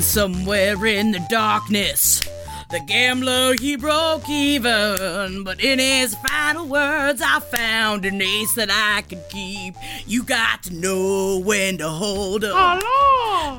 [0.00, 2.20] Somewhere in the darkness,
[2.70, 5.42] the gambler he broke even.
[5.42, 9.74] But in his final words, I found an ace that I could keep.
[10.06, 12.82] You got to know when to hold up,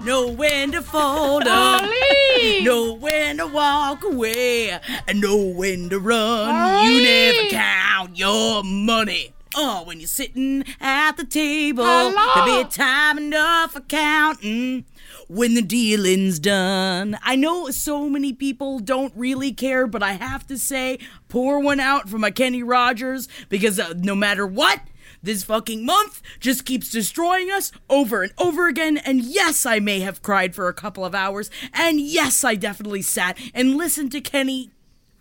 [0.05, 1.89] know when to fold up,
[2.61, 6.91] know when to walk away, and know when to run.
[6.91, 9.33] You never count your money.
[9.55, 14.85] Oh, when you're sitting at the table, there'll be time enough for counting
[15.27, 17.17] when the dealing's done.
[17.23, 21.79] I know so many people don't really care, but I have to say, pour one
[21.79, 24.81] out for my Kenny Rogers because uh, no matter what,
[25.21, 28.97] this fucking month just keeps destroying us over and over again.
[28.97, 31.49] And yes, I may have cried for a couple of hours.
[31.73, 34.71] And yes, I definitely sat and listened to Kenny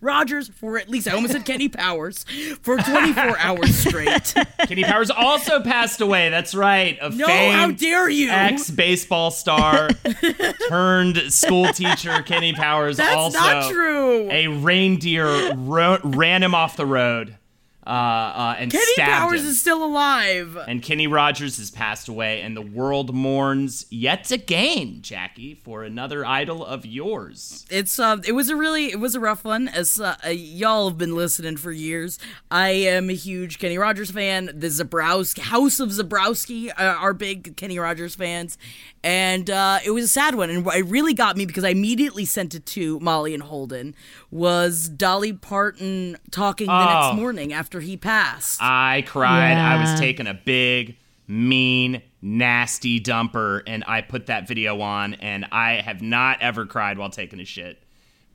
[0.01, 2.25] Rogers for at least, I almost said Kenny Powers,
[2.63, 4.35] for 24 hours straight.
[4.67, 6.29] Kenny Powers also passed away.
[6.29, 6.99] That's right.
[7.01, 8.31] A No, how dare you?
[8.31, 9.89] Ex baseball star
[10.69, 13.07] turned school teacher Kenny Powers also.
[13.07, 14.31] That's also not true.
[14.31, 17.37] a reindeer ro- ran him off the road
[17.87, 19.47] uh, uh, and Kenny Powers him.
[19.49, 20.57] is still alive.
[20.67, 26.25] and Kenny Rogers has passed away, and the world mourns yet again, Jackie, for another
[26.25, 27.65] idol of yours.
[27.71, 29.69] It's uh, it was a really it was a rough one.
[29.69, 32.19] As uh, uh, y'all have been listening for years,
[32.51, 34.47] I am a huge Kenny Rogers fan.
[34.53, 38.59] The Zebrowski House of Zebrowski uh, are big Kenny Rogers fans,
[39.05, 40.51] and uh, it was a sad one.
[40.51, 43.95] And it really got me because I immediately sent it to Molly and Holden
[44.31, 47.09] was Dolly Parton talking the Oh.
[47.09, 48.63] next morning after he passed.
[48.63, 49.57] I cried.
[49.57, 55.47] I was taking a big, mean, nasty dumper, and I put that video on, and
[55.53, 57.83] I have not ever cried while taking a shit.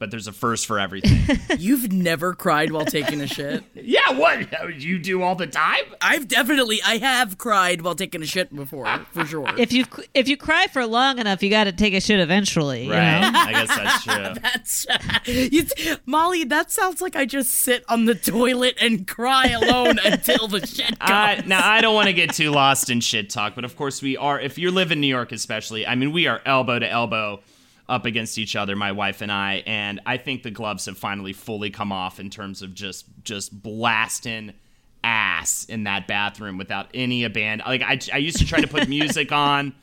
[0.02, 1.38] But there's a first for everything.
[1.60, 3.64] You've never cried while taking a shit.
[3.76, 4.82] yeah, what?
[4.82, 5.84] You do all the time?
[6.02, 9.48] I've definitely I have cried while taking a shit before, for sure.
[9.60, 9.86] If you
[10.16, 12.86] if you cry for long enough, you got to take a shit eventually.
[12.86, 13.22] you Right.
[13.22, 13.32] know?
[13.40, 14.34] I guess that's true.
[14.42, 14.88] That's
[15.52, 16.46] you, Molly.
[16.46, 20.98] That sounds like I just sit on the toilet and cry alone until the shit
[21.00, 21.12] comes.
[21.12, 24.02] I, now I don't want to get too lost in shit talk, but of course
[24.02, 24.40] we are.
[24.40, 27.42] If you live in New York, especially, I mean, we are elbow to elbow
[27.92, 31.34] up against each other, my wife and I, and I think the gloves have finally
[31.34, 34.54] fully come off in terms of just just blasting
[35.04, 37.68] ass in that bathroom without any abandon.
[37.68, 39.76] Like I, I used to try to put music on.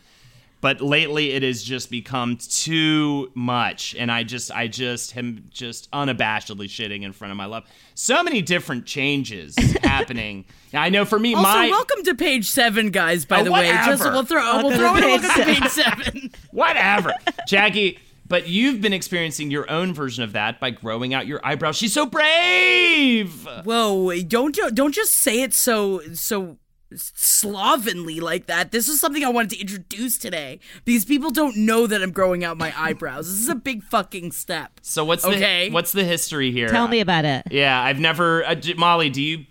[0.60, 5.88] But lately, it has just become too much, and I just, I just am just
[5.92, 7.62] unabashedly shitting in front of my love.
[8.00, 10.44] So many different changes happening.
[10.72, 13.24] Now, I know for me, also, my welcome to page seven, guys.
[13.24, 16.30] By Oh, the way, just we'll throw we'll throw in a welcome to page seven.
[16.52, 17.12] whatever,
[17.48, 17.98] Jackie.
[18.28, 21.74] But you've been experiencing your own version of that by growing out your eyebrows.
[21.76, 23.48] She's so brave.
[23.64, 24.16] Whoa!
[24.22, 26.56] Don't don't just say it so so
[26.94, 28.72] slovenly like that.
[28.72, 32.44] This is something I wanted to introduce today because people don't know that I'm growing
[32.44, 33.28] out my eyebrows.
[33.28, 34.80] This is a big fucking step.
[34.82, 35.68] So what's Okay.
[35.68, 36.68] the what's the history here?
[36.68, 37.44] Tell me about it.
[37.50, 38.44] Yeah, I've never.
[38.44, 39.44] Uh, Molly, do you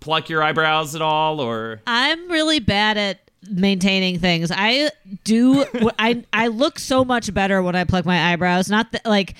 [0.00, 1.80] pluck your eyebrows at all, or?
[1.86, 4.50] I'm really bad at maintaining things.
[4.54, 4.90] I
[5.24, 5.64] do.
[5.98, 8.68] I I look so much better when I pluck my eyebrows.
[8.70, 9.34] Not that like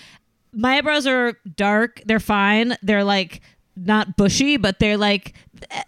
[0.53, 2.01] my eyebrows are dark.
[2.07, 2.77] They're fine.
[2.83, 3.41] They're like
[3.77, 5.35] not bushy, but they're like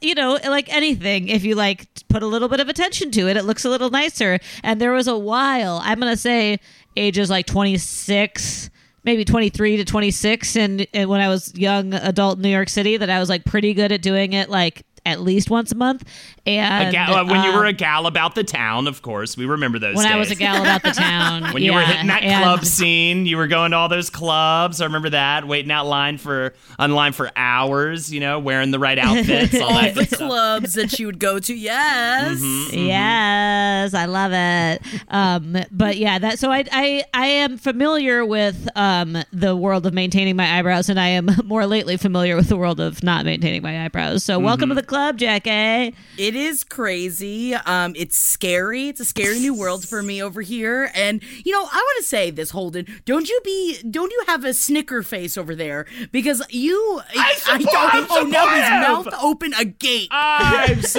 [0.00, 1.28] you know like anything.
[1.28, 3.90] If you like put a little bit of attention to it, it looks a little
[3.90, 4.38] nicer.
[4.62, 5.80] And there was a while.
[5.82, 6.58] I'm gonna say
[6.96, 8.70] ages like 26
[9.04, 12.96] maybe 23 to 26 and, and when i was young adult in new york city
[12.96, 16.04] that i was like pretty good at doing it like at least once a month.
[16.44, 19.78] And A gal- when you were a gal about the town, of course, we remember
[19.78, 19.96] those.
[19.96, 22.42] when I was a gal about the town, When you were yeah, hitting that and-
[22.44, 24.80] club scene, you were going to all those clubs.
[24.80, 28.12] I remember that, waiting out line for online for hours.
[28.12, 30.18] You know, wearing the right outfits, all All that the stuff.
[30.18, 31.54] clubs that she would go to.
[31.54, 32.38] Yes.
[32.40, 32.86] Mm-hmm.
[32.86, 34.82] Yes, I love it.
[35.08, 39.94] Um, but yeah, that so I I I am familiar with um the world of
[39.94, 43.62] maintaining my eyebrows, and I am more lately familiar with the world of not maintaining
[43.62, 44.22] my eyebrows.
[44.24, 44.76] So welcome to Mm-hmm.
[44.76, 45.94] the club, Jackie.
[46.18, 47.54] It is crazy.
[47.54, 48.88] Um, it's scary.
[48.88, 50.90] It's a scary new world for me over here.
[50.94, 52.86] And you know, I want to say this, Holden.
[53.04, 53.78] Don't you be?
[53.90, 55.86] Don't you have a snicker face over there?
[56.12, 60.08] Because you, I support- I'm oh no, his mouth open agape.
[60.10, 60.80] I'm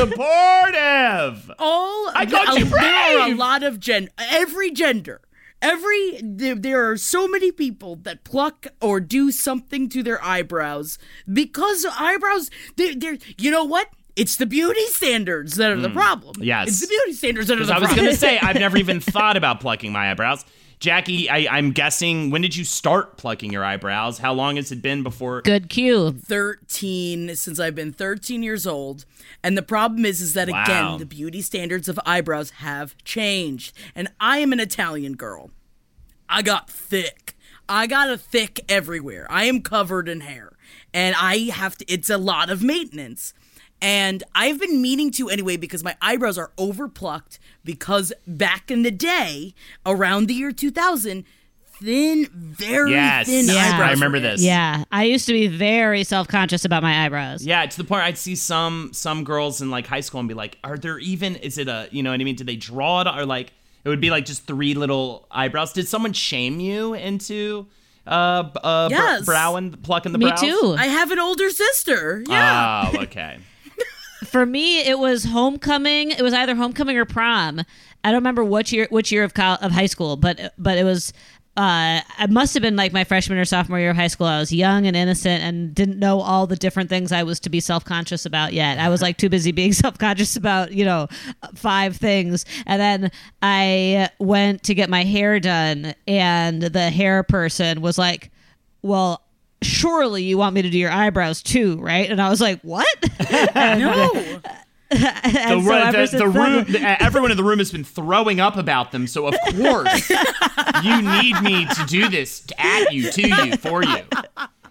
[0.57, 1.51] supportive.
[1.59, 4.09] All I called you there are a lot of gen.
[4.17, 5.21] Every gender.
[5.61, 10.99] Every there, there are so many people that pluck or do something to their eyebrows
[11.31, 12.49] because eyebrows.
[12.75, 13.89] They're, they're you know what?
[14.15, 16.35] It's the beauty standards that are the problem.
[16.37, 16.45] Mm.
[16.45, 16.67] Yes.
[16.69, 18.99] it's the beauty standards that are the I was going to say, I've never even
[19.15, 20.43] thought about plucking my eyebrows.
[20.79, 24.19] Jackie, I, I'm guessing, when did you start plucking your eyebrows?
[24.19, 25.41] How long has it been before?
[25.41, 26.11] Good cue.
[26.11, 29.05] 13 since I've been 13 years old.
[29.43, 30.63] And the problem is is that Wow.
[30.63, 33.75] again, the beauty standards of eyebrows have changed.
[33.95, 35.49] And I am an Italian girl.
[36.29, 37.35] I got thick.
[37.67, 39.25] I got a thick everywhere.
[39.29, 40.53] I am covered in hair.
[40.93, 43.33] And I have to it's a lot of maintenance.
[43.81, 48.91] And I've been meaning to anyway because my eyebrows are overplucked because back in the
[48.91, 49.53] day,
[49.85, 51.23] around the year 2000,
[51.79, 53.27] thin, very Yes.
[53.27, 53.53] thin Yeah.
[53.75, 53.87] eyebrows.
[53.89, 54.41] I remember this.
[54.41, 57.45] Yeah, I used to be very self conscious about my eyebrows.
[57.45, 60.33] Yeah, to the point I'd see some some girls in like high school and be
[60.35, 61.35] like, "Are there even?
[61.35, 62.35] Is it a you know what I mean?
[62.35, 63.53] Did they draw it or like
[63.85, 65.71] it would be like just three little eyebrows?
[65.71, 67.67] Did someone shame you into
[68.07, 68.89] uh, b- uh
[69.19, 70.39] br- brow and plucking the Me brows?
[70.41, 70.75] too.
[70.79, 72.23] I have an older sister.
[72.27, 72.89] Yeah.
[72.95, 73.37] Oh, okay.
[74.27, 76.11] For me, it was homecoming.
[76.11, 77.61] It was either homecoming or prom.
[78.03, 80.83] I don't remember which year which year of col- of high school, but but it
[80.83, 81.13] was.
[81.55, 84.27] Uh, I must have been like my freshman or sophomore year of high school.
[84.27, 87.49] I was young and innocent and didn't know all the different things I was to
[87.49, 88.77] be self conscious about yet.
[88.77, 91.07] I was like too busy being self conscious about you know
[91.55, 92.45] five things.
[92.67, 98.29] And then I went to get my hair done, and the hair person was like,
[98.83, 99.21] "Well."
[99.61, 102.09] Surely you want me to do your eyebrows too, right?
[102.09, 102.87] And I was like, "What?"
[103.59, 104.39] no.
[104.89, 108.39] Uh, the, so ru- the, the room, the- everyone in the room has been throwing
[108.39, 109.05] up about them.
[109.07, 110.09] So of course,
[110.83, 114.03] you need me to do this to, at you, to you, for you.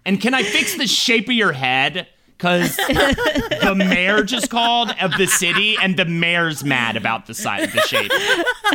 [0.07, 2.07] And can I fix the shape of your head?
[2.39, 7.73] Because the mayor just called of the city, and the mayor's mad about the size,
[7.73, 8.11] the shape,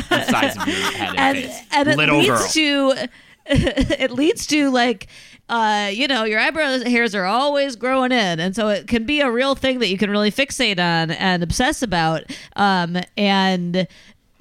[0.09, 1.61] the size of your head and, and, face.
[1.71, 2.47] and it Little leads girl.
[2.95, 3.09] to
[3.45, 5.07] it leads to like
[5.51, 8.39] uh you know your eyebrow hairs are always growing in.
[8.39, 11.43] And so it can be a real thing that you can really fixate on and
[11.43, 12.23] obsess about.
[12.55, 13.87] Um and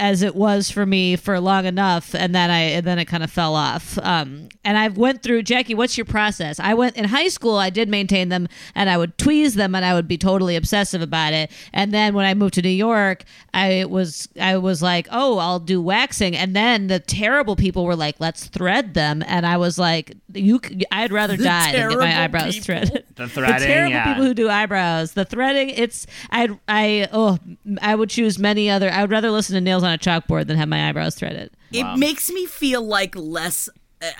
[0.01, 3.23] as it was for me for long enough and then i and then it kind
[3.23, 3.99] of fell off.
[4.03, 6.59] Um and i've went through jackie what's your process?
[6.59, 9.85] I went in high school i did maintain them and i would tweeze them and
[9.85, 11.51] i would be totally obsessive about it.
[11.73, 13.25] And then when i moved to new york
[13.55, 16.35] i was i was like oh i'll do waxing.
[16.37, 19.23] And then the terrible people were like let's thread them.
[19.27, 22.65] And i was like you c- i'd rather The die than get my eyebrows people.
[22.65, 23.05] threaded.
[23.21, 24.05] The the terrible yeah.
[24.15, 25.13] people who do eyebrows.
[25.13, 27.39] The threading it's i i oh
[27.83, 30.57] i would choose many other i would rather listen to nails on a chalkboard than
[30.57, 33.69] have my eyebrows threaded It makes me feel like less.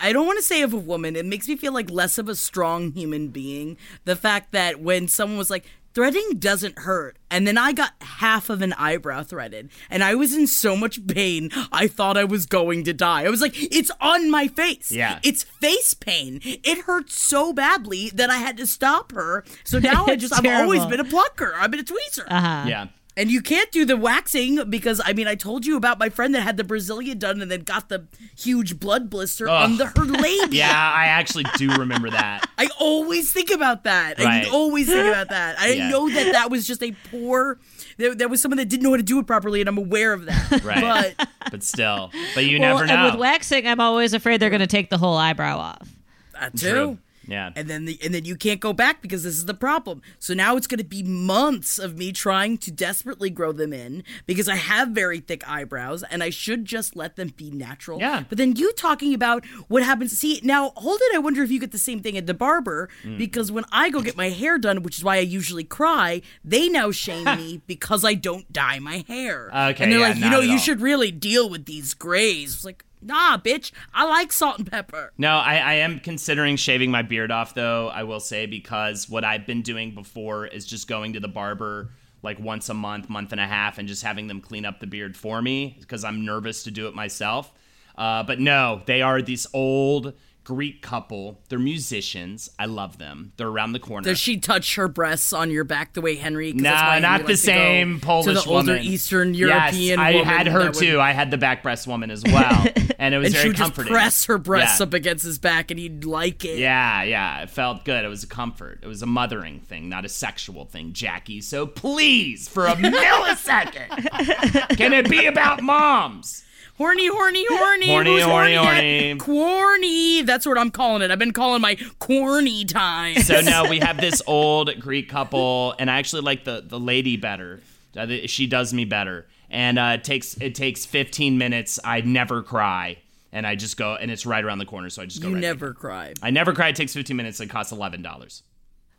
[0.03, 1.17] I don't want to say of a woman.
[1.17, 3.79] It makes me feel like less of a strong human being.
[4.05, 5.65] The fact that when someone was like,
[5.95, 7.19] threading doesn't hurt.
[7.31, 9.71] And then I got half of an eyebrow threaded.
[9.89, 13.25] And I was in so much pain, I thought I was going to die.
[13.25, 14.93] I was like, it's on my face.
[14.93, 15.19] Yeah.
[15.23, 16.41] It's face pain.
[16.45, 19.45] It hurt so badly that I had to stop her.
[19.65, 21.55] So now I just, I've always been a plucker.
[21.57, 22.27] I've been a tweezer.
[22.29, 22.87] uh-huh yeah.
[23.17, 26.35] And you can't do the waxing because I mean I told you about my friend
[26.35, 28.07] that had the Brazilian done and then got the
[28.39, 30.47] huge blood blister on the her labia.
[30.51, 32.49] Yeah, I actually do remember that.
[32.57, 34.19] I always think about that.
[34.19, 34.47] Right.
[34.47, 35.59] I always think about that.
[35.59, 35.89] I Yeah.
[35.91, 37.59] know that that was just a poor.
[37.99, 40.13] There, there was someone that didn't know how to do it properly, and I'm aware
[40.13, 40.63] of that.
[40.65, 41.15] Right.
[41.19, 42.95] But But still, but you well, never know.
[42.95, 45.89] and with waxing i'm always afraid they're going to take the whole eyebrow off
[46.33, 46.99] that True.
[47.31, 47.51] Yeah.
[47.57, 50.03] And then the, and then you can't go back because this is the problem.
[50.19, 54.03] So now it's going to be months of me trying to desperately grow them in
[54.27, 58.01] because I have very thick eyebrows and I should just let them be natural.
[58.01, 58.25] Yeah.
[58.29, 60.19] But then you talking about what happens.
[60.19, 61.15] See now, hold it.
[61.15, 63.17] I wonder if you get the same thing at the barber Mm.
[63.19, 66.69] because when I go get my hair done, which is why I usually cry, they
[66.69, 69.49] now shame me because I don't dye my hair.
[69.55, 70.59] Okay, And they're yeah, like, you know, you all.
[70.59, 72.55] should really deal with these grays.
[72.55, 72.85] It's like.
[73.03, 73.73] Nah, bitch.
[73.95, 75.13] I like salt and pepper.
[75.17, 79.25] No, I, I am considering shaving my beard off, though, I will say, because what
[79.25, 81.91] I've been doing before is just going to the barber
[82.23, 84.87] like once a month, month and a half, and just having them clean up the
[84.87, 87.53] beard for me because I'm nervous to do it myself.
[87.97, 90.13] Uh, but no, they are these old
[90.45, 91.41] Greek couple.
[91.49, 92.51] They're musicians.
[92.59, 93.33] I love them.
[93.37, 94.05] They're around the corner.
[94.05, 96.53] Does she touch her breasts on your back the way Henry?
[96.53, 98.73] 'cause Nah, that's why Henry not the likes to go same Polish to the older
[98.73, 98.83] woman.
[98.85, 99.41] Eastern yes,
[99.75, 99.99] European.
[100.01, 101.01] I woman had her that would- too.
[101.01, 102.67] I had the back breast woman as well,
[102.99, 103.93] and it was and she very would just comforting.
[103.93, 104.87] press her breasts Yeah.
[104.87, 106.59] up against his back, and he'd like it.
[106.59, 108.05] Yeah, yeah, it felt good.
[108.05, 108.81] It was a comfort.
[108.83, 111.41] It was a mothering thing, not a sexual thing, Jackie.
[111.43, 116.45] So please, for a millisecond, can it be about moms?
[116.81, 117.89] Horny, horny, horny.
[117.89, 119.17] Horny, Who's horny, horny.
[119.19, 120.23] Corny.
[120.23, 121.11] That's what I'm calling it.
[121.11, 123.17] I've been calling my corny time.
[123.21, 127.19] So now we have this old Greek couple, and I actually like the the lady
[127.19, 127.61] better.
[127.95, 131.79] Uh, she does me better, and uh, it takes it takes 15 minutes.
[131.85, 132.97] I never cry,
[133.31, 135.29] and I just go, and it's right around the corner, so I just go.
[135.29, 135.75] you right never there.
[135.75, 136.15] cry.
[136.23, 136.69] I never cry.
[136.69, 137.41] It takes 15 minutes.
[137.41, 138.43] It costs eleven dollars.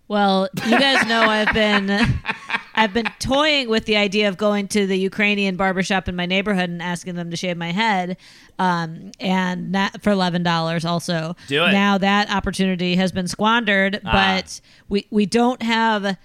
[0.08, 1.90] Well, you guys know I've been
[2.76, 6.70] I've been toying with the idea of going to the Ukrainian barbershop in my neighborhood
[6.70, 8.18] and asking them to shave my head,
[8.60, 10.84] um, and not for eleven dollars.
[10.84, 11.72] Also, Do it.
[11.72, 11.98] now.
[11.98, 14.12] That opportunity has been squandered, Ah.
[14.42, 16.18] but we we don't have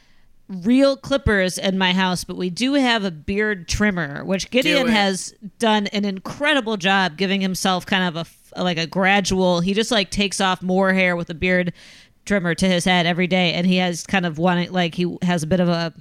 [0.49, 4.93] real clippers in my house, but we do have a beard trimmer, which Gideon it.
[4.93, 9.61] has done an incredible job giving himself kind of a like a gradual.
[9.61, 11.73] He just like takes off more hair with a beard
[12.27, 15.43] trimmer to his head every day, and he has kind of one like he has
[15.43, 15.95] a bit of a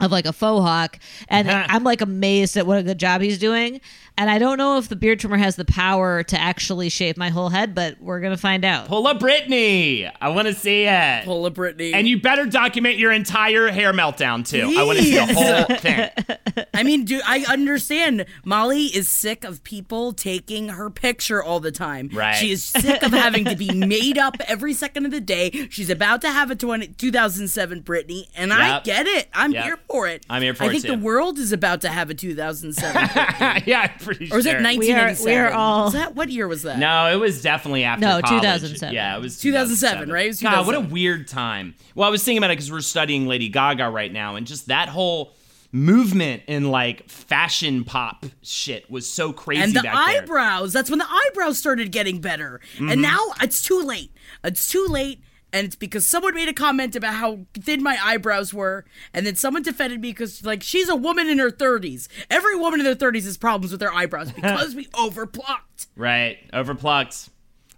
[0.00, 0.98] of like a faux hawk
[1.28, 3.80] and i'm like amazed at what a good job he's doing
[4.18, 7.28] and i don't know if the beard trimmer has the power to actually shave my
[7.30, 10.10] whole head but we're gonna find out Pull up Britney.
[10.20, 11.24] I want to see it.
[11.24, 11.92] Pull a Britney.
[11.94, 14.72] And you better document your entire hair meltdown too.
[14.78, 16.66] I want to see the whole thing.
[16.74, 18.26] I mean, do I understand?
[18.44, 22.10] Molly is sick of people taking her picture all the time.
[22.12, 22.34] Right.
[22.36, 25.68] She is sick of having to be made up every second of the day.
[25.70, 29.28] She's about to have a 20, 2007 Britney, and I get it.
[29.34, 29.64] I'm Yep.
[29.64, 30.24] here for it.
[30.28, 30.96] I'm here for I it, think too.
[30.96, 33.02] the world is about to have a 2007
[33.66, 34.36] yeah, I'm pretty sure.
[34.36, 34.56] or is sure.
[34.56, 35.24] it 1987?
[35.24, 36.78] We are- we are all- Was that what year was that?
[36.78, 38.42] No, it was definitely after No, college.
[38.42, 38.94] 2007.
[38.94, 40.24] Yeah, it was 2007, right?
[40.24, 41.74] It was God, what a weird time.
[41.94, 44.68] Well, I was thinking about it because we're studying Lady Gaga right now, and just
[44.68, 45.34] that whole
[45.72, 50.22] movement in like fashion pop shit was so crazy and the back there.
[50.22, 50.72] eyebrows.
[50.72, 52.60] That's when the eyebrows started getting better.
[52.76, 52.90] Mm-hmm.
[52.90, 54.10] And now it's too late.
[54.44, 55.20] It's too late.
[55.56, 58.84] And it's because someone made a comment about how thin my eyebrows were,
[59.14, 62.08] and then someone defended me because, like, she's a woman in her 30s.
[62.30, 65.86] Every woman in their 30s has problems with their eyebrows because we overplucked.
[65.96, 67.30] Right, overplucked.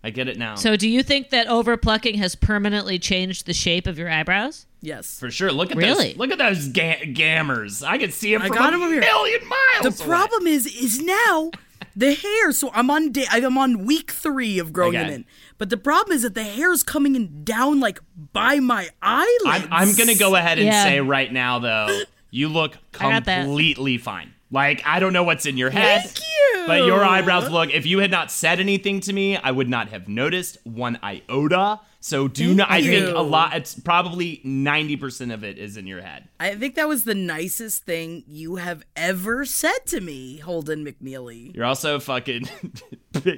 [0.02, 0.54] I get it now.
[0.56, 5.18] so do you think that overplucking has permanently changed the shape of your eyebrows Yes.
[5.18, 5.50] for sure.
[5.52, 6.08] Look at Really?
[6.10, 6.16] those.
[6.16, 7.82] Look at those ga- gammers.
[7.82, 9.00] I can see them I from got a 'em over here.
[9.00, 9.96] million miles.
[9.96, 10.08] The away.
[10.16, 11.50] problem is, is now
[11.96, 12.52] the hair.
[12.52, 13.26] So I'm on day.
[13.28, 15.08] I'm on week three of growing Okay.
[15.08, 15.24] it in.
[15.58, 17.98] But the problem is that the hair is coming in down like
[18.32, 19.44] by my eyelids.
[19.44, 20.84] I'm, I'm gonna go ahead and Yeah.
[20.84, 22.00] say right now though,
[22.30, 23.44] you look I got that.
[23.44, 24.32] completely fine.
[24.50, 26.02] Like I don't know what's in your head.
[26.04, 26.64] Thank you.
[26.66, 27.70] But your eyebrows look.
[27.70, 31.80] If you had not said anything to me, I would not have noticed one iota.
[32.00, 32.70] So do not.
[32.70, 33.16] I think you.
[33.16, 33.56] a lot.
[33.56, 36.28] It's probably ninety percent of it is in your head.
[36.38, 41.54] I think that was the nicest thing you have ever said to me, Holden McNeely.
[41.54, 42.48] You're also fucking.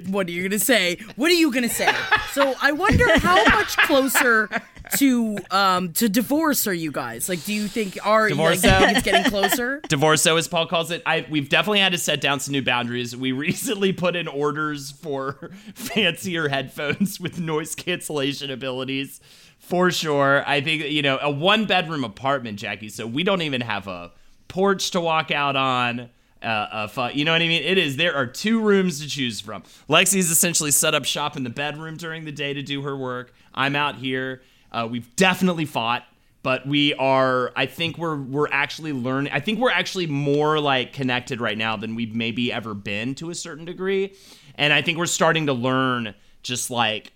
[0.07, 0.97] What are you gonna say?
[1.15, 1.89] What are you gonna say?
[2.33, 4.49] so I wonder how much closer
[4.97, 7.29] to um to divorce are you guys?
[7.29, 9.81] Like, do you think are Divorce think it's getting closer?
[9.87, 11.01] Divorceo, as Paul calls it.
[11.05, 13.15] I we've definitely had to set down some new boundaries.
[13.15, 19.21] We recently put in orders for fancier headphones with noise cancellation abilities.
[19.59, 20.43] For sure.
[20.47, 24.11] I think you know, a one bedroom apartment, Jackie, so we don't even have a
[24.47, 26.09] porch to walk out on.
[26.41, 27.61] Uh, a fu- you know what I mean?
[27.61, 27.97] It is.
[27.97, 29.61] There are two rooms to choose from.
[29.87, 33.31] Lexi's essentially set up shop in the bedroom during the day to do her work.
[33.53, 34.41] I'm out here.
[34.71, 36.03] Uh, we've definitely fought
[36.43, 40.93] but we are i think we're we're actually learning i think we're actually more like
[40.93, 44.13] connected right now than we've maybe ever been to a certain degree
[44.55, 47.13] and i think we're starting to learn just like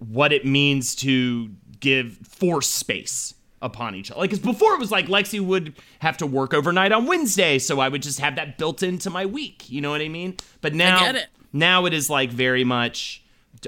[0.00, 4.90] what it means to give force space upon each other like because before it was
[4.90, 8.56] like lexi would have to work overnight on wednesday so i would just have that
[8.56, 11.26] built into my week you know what i mean but now it.
[11.52, 13.22] now it is like very much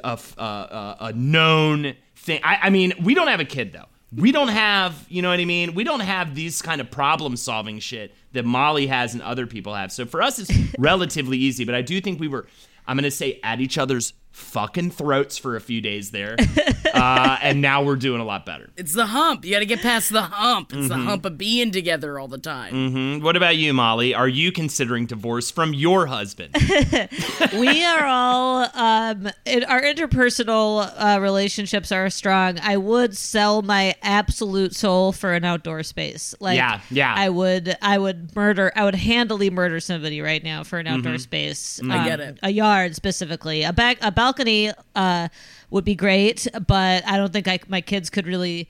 [0.04, 2.40] a, uh, a known thing.
[2.42, 3.86] I, I mean, we don't have a kid though.
[4.14, 5.74] We don't have, you know what I mean?
[5.74, 9.74] We don't have these kind of problem solving shit that Molly has and other people
[9.74, 9.90] have.
[9.90, 11.64] So for us, it's relatively easy.
[11.64, 12.46] But I do think we were,
[12.86, 16.36] I'm going to say, at each other's fucking throats for a few days there,
[16.94, 18.70] uh, and now we're doing a lot better.
[18.76, 19.44] It's the hump.
[19.44, 20.72] You got to get past the hump.
[20.72, 21.06] It's the Mm-hmm.
[21.06, 22.72] hump of being together all the time.
[22.74, 24.14] Mm, What about you, Molly?
[24.14, 26.54] Are you considering divorce from your husband?
[27.54, 33.94] we are all um in, our interpersonal uh, relationships are strong i would sell my
[34.02, 37.14] absolute soul for an outdoor space like Yeah, yeah.
[37.16, 41.18] i would i would murder i would handily murder somebody right now for an outdoor
[41.18, 42.38] space I um, get it.
[42.42, 45.28] a yard specifically a back a balcony uh
[45.70, 48.68] would be great but i don't think I, my kids could really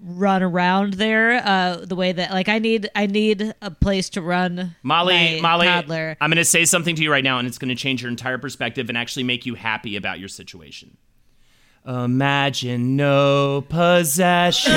[0.00, 4.22] run around there uh the way that like i need i need a place to
[4.22, 7.58] run Molly, Molly, toddler I'm going to say something to you right now, and it's
[7.58, 10.96] going to change your entire perspective and actually make you happy about your situation.
[11.84, 14.72] Imagine no possession.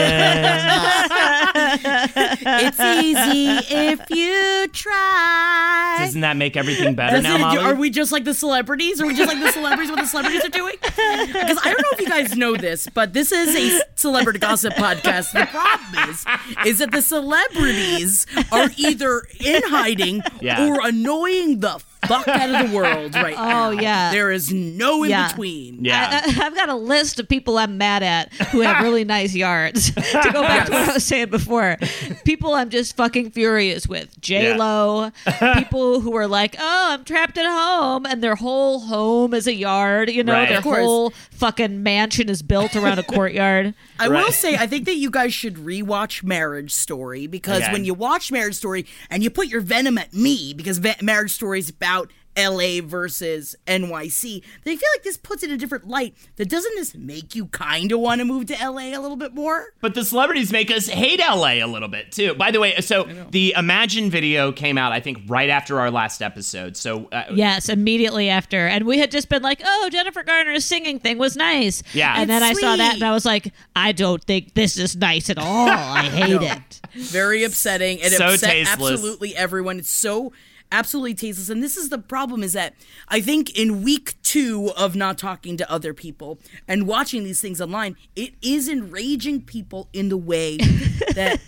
[2.47, 5.97] It's easy if you try.
[6.00, 7.57] Doesn't that make everything better Does now, it- Molly?
[7.59, 9.00] are we just like the celebrities?
[9.01, 9.91] Are we just like the celebrities?
[9.91, 10.75] What the celebrities are doing?
[10.81, 14.74] Because I don't know if you guys know this, but this is a celebrity gossip
[14.74, 15.31] podcast.
[15.33, 16.25] The problem is,
[16.65, 20.67] is that the celebrities are either in hiding Yeah.
[20.67, 23.67] or annoying the fuck out of the world right oh, now.
[23.67, 24.12] Oh, yeah.
[24.12, 25.27] there is no in Yeah.
[25.29, 25.83] between.
[25.83, 26.21] yeah.
[26.25, 29.91] I, have got a list of people I'm mad at who have really nice yards.
[29.95, 31.77] to go back to what I was saying before,
[32.24, 34.19] people I'm just fucking furious with.
[34.21, 35.12] J Lo,
[35.55, 39.53] people who are like, "Oh, I'm trapped at home," and their whole home is a
[39.53, 40.09] yard.
[40.09, 40.50] You know, Right.
[40.50, 40.79] their Of course.
[40.79, 43.74] whole fucking mansion is built around a courtyard.
[44.00, 44.24] I Right.
[44.25, 47.71] will say, I think that you guys should rewatch Marriage Story because Okay.
[47.71, 51.31] when you watch Marriage Story and you put your venom at me because Va- Marriage
[51.31, 51.94] Story is about
[52.37, 56.15] LA versus NYC, They feel like this puts it in a different light.
[56.35, 59.33] That doesn't this make you kind of want to move to LA a little bit
[59.33, 59.67] more?
[59.81, 62.33] But the celebrities make us hate LA a little bit too.
[62.35, 66.21] By the way, so the Imagine video came out, I think, right after our last
[66.21, 66.75] episode.
[66.77, 68.67] So uh, Yes, immediately after.
[68.67, 71.83] And we had just been like, oh, Jennifer Garner's singing thing was nice.
[71.93, 72.15] Yeah.
[72.17, 75.29] And then I saw that and I was like, I don't think this is nice
[75.29, 75.69] at all.
[75.69, 76.81] I hate it.
[76.93, 77.99] Very upsetting.
[77.99, 78.91] It So upset tasteless.
[78.91, 79.79] absolutely everyone.
[79.79, 80.33] It's so
[80.72, 81.50] absolutely tasteless.
[81.50, 82.74] And this is the problem is that
[83.07, 87.62] I think in week two of not talking to other people and watching these things
[87.62, 90.57] online, it is enraging people in the way
[91.15, 91.39] that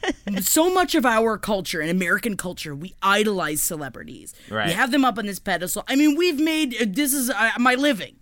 [0.41, 4.33] so much of our culture and American culture, we idolize celebrities.
[4.49, 4.67] Right.
[4.67, 5.83] We have them up on this pedestal.
[5.87, 8.15] I mean, we've made uh, this is uh, my living.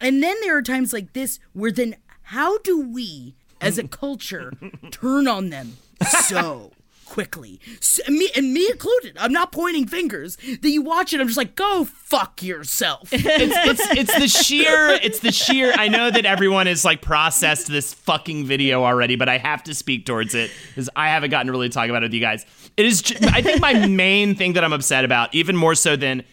[0.00, 4.52] And then there are times like this where then how do we as a culture
[4.90, 5.76] turn on them
[6.20, 6.72] so
[7.06, 7.60] quickly?
[7.78, 9.16] S me and me included.
[9.18, 10.36] I'm not pointing fingers.
[10.36, 13.08] That you watch it, I'm just like, go fuck yourself.
[13.12, 17.68] it's, it's it's the sheer it's the sheer I know that everyone has like processed
[17.68, 21.46] this fucking video already, but I have to speak towards it because I haven't gotten
[21.46, 22.44] to really talk about it with you guys.
[22.76, 26.24] It is I think my main thing that I'm upset about, even more so than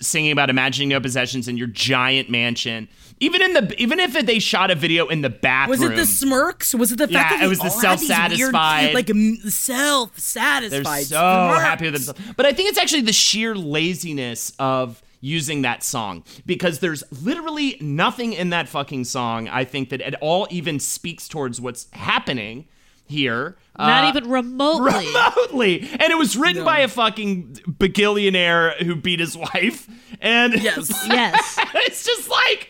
[0.00, 2.88] singing about imagining no possessions in your giant mansion.
[3.20, 5.80] Even in the even if they shot a video in the bathroom.
[5.80, 6.74] Was it the smirks?
[6.74, 9.08] Was it the fact Yeah, that they it was the all had these self-satisfied- like
[9.10, 10.70] m- self-satisfied?
[10.70, 11.62] They're so smirks?
[11.64, 12.20] happy with themselves.
[12.36, 17.78] But I think it's actually the sheer laziness of using that song because there's literally
[17.80, 22.66] nothing in that fucking song I think that at all even speaks towards what's happening
[23.06, 23.56] here.
[23.78, 25.06] Not Uh, even remotely.
[25.06, 25.80] remotely.
[25.92, 29.88] And it was written by a fucking bagillionaire who beat his wife.
[30.24, 30.90] And Yes.
[31.06, 31.58] yes.
[31.74, 32.68] it's just like,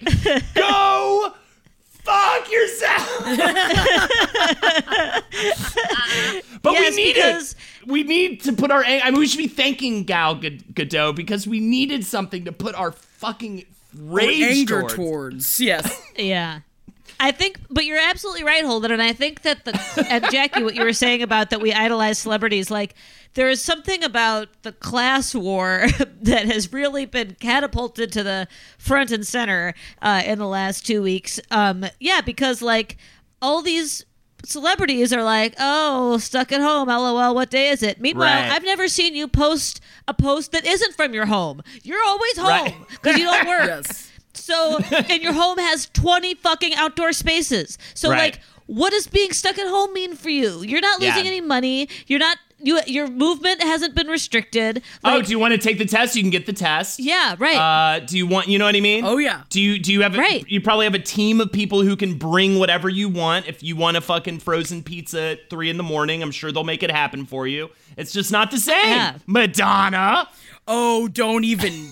[0.55, 1.33] go
[2.03, 3.25] fuck yourself.
[6.63, 7.59] but Yes, we need because- it.
[7.87, 8.83] We need to put our.
[8.83, 12.53] ang- I mean, we should be thanking Gal Gad- Gadot because we needed something to
[12.53, 14.95] put our fucking rage anger towards.
[14.95, 15.61] towards.
[15.61, 16.03] Yes.
[16.17, 16.61] Yeah.
[17.25, 18.91] I think, but you're absolutely right, Holden.
[18.91, 22.19] And I think that the, and Jackie, what you were saying about that we idolize
[22.19, 22.95] celebrities, like
[23.33, 25.87] there is something about the class war
[26.23, 31.01] that has really been catapulted to the front and center uh, in the last two
[31.03, 31.41] weeks.
[31.51, 32.99] Um, yeah, because like
[33.41, 34.05] all these
[34.45, 38.01] celebrities are like, oh, stuck at home, lol, what day is it?
[38.03, 38.51] Meanwhile, Right.
[38.53, 41.63] I've never seen you post a post that isn't from your home.
[41.83, 43.67] You're always home because you don't work.
[43.67, 44.11] Yes.
[44.35, 47.79] So, and your home has 20 fucking outdoor spaces.
[47.95, 48.19] So, Right.
[48.35, 50.63] like, what does being stuck at home mean for you?
[50.63, 51.31] You're not losing Yeah.
[51.31, 51.89] any money.
[52.07, 54.83] You're not, you, your movement hasn't been restricted.
[55.05, 56.17] oh, do you want to take the test?
[56.17, 56.99] You can get the test.
[56.99, 57.57] yeah, right.
[57.57, 58.49] Uh, do you want?
[58.49, 59.05] You know what I mean?
[59.05, 59.43] Oh, yeah.
[59.51, 60.15] Do you do you have?
[60.15, 60.45] A, Right.
[60.49, 63.47] You probably have a team of people who can bring whatever you want.
[63.47, 66.65] If you want a fucking frozen pizza at three in the morning, I'm sure they'll
[66.65, 67.69] make it happen for you.
[67.99, 68.77] It's just not the same.
[68.97, 69.19] Yeah.
[69.27, 70.29] Madonna.
[70.67, 71.91] Oh, don't even.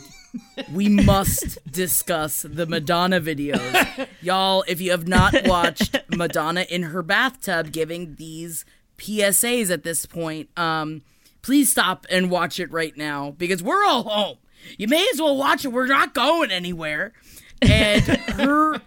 [0.73, 4.09] We must discuss the Madonna videos.
[4.21, 8.65] Y'all, if you have not watched Madonna in her bathtub giving these
[8.99, 11.03] PSAs at this point, um,
[11.43, 14.39] please stop and watch it right now because we're all home.
[14.79, 15.69] You may as well watch it.
[15.69, 17.13] We're not going anywhere.
[17.61, 18.81] and her.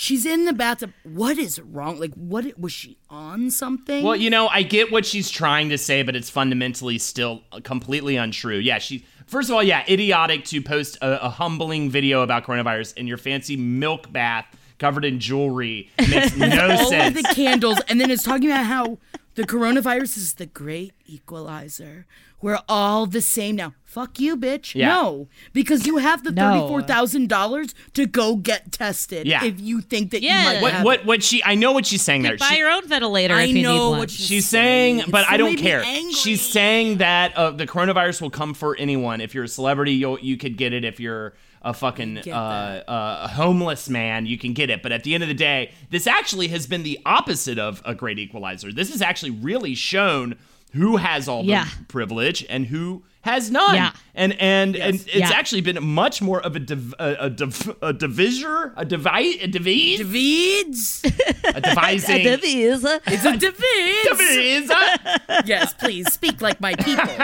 [0.00, 0.94] She's in the bathtub.
[1.02, 2.00] What is wrong?
[2.00, 4.02] Like, what was she on something?
[4.02, 8.16] Well, you know, I get what she's trying to say, but it's fundamentally still completely
[8.16, 8.56] untrue.
[8.56, 9.04] Yeah, she.
[9.26, 13.18] First of all, yeah, idiotic to post a, a humbling video about coronavirus in your
[13.18, 14.46] fancy milk bath
[14.78, 17.14] covered in jewelry makes no all sense.
[17.14, 18.96] of the candles, and then it's talking about how
[19.34, 22.06] the coronavirus is the great equalizer.
[22.40, 23.74] We're all the same now.
[23.90, 24.76] Fuck you, bitch.
[24.76, 24.86] Yeah.
[24.86, 26.42] No, because you have the No.
[26.52, 29.26] thirty-four thousand dollars to go get tested.
[29.26, 29.44] Yeah.
[29.44, 30.38] if you think that Yeah.
[30.38, 31.42] you might what have what what she?
[31.44, 32.36] I know what she's saying there.
[32.36, 35.10] Buy She- your own ventilator I if you know need what she's, She's saying, It
[35.10, 35.82] but I don't care.
[35.82, 36.12] angry.
[36.12, 39.20] She's saying that uh, the coronavirus will come for anyone.
[39.20, 40.84] If you're a celebrity, you you could get it.
[40.84, 44.84] If you're a fucking uh, uh, a homeless man, you can get it.
[44.84, 47.94] But at the end of the day, this actually has been the opposite of a
[47.96, 48.72] great equalizer.
[48.72, 50.36] This has actually really shown
[50.72, 51.64] who has all Yeah.
[51.64, 53.74] the privilege and who has none.
[53.74, 53.92] Yeah.
[54.14, 55.30] And and and it's Yeah.
[55.34, 59.46] actually been much more of a div- a, a, div- a divisor, a divide, a
[59.46, 61.02] divide, Davids.
[61.44, 62.24] a devising.
[62.24, 64.68] That is, uh, It's a Davids.
[64.68, 65.42] Divisor.
[65.46, 67.14] yes, please speak like my people.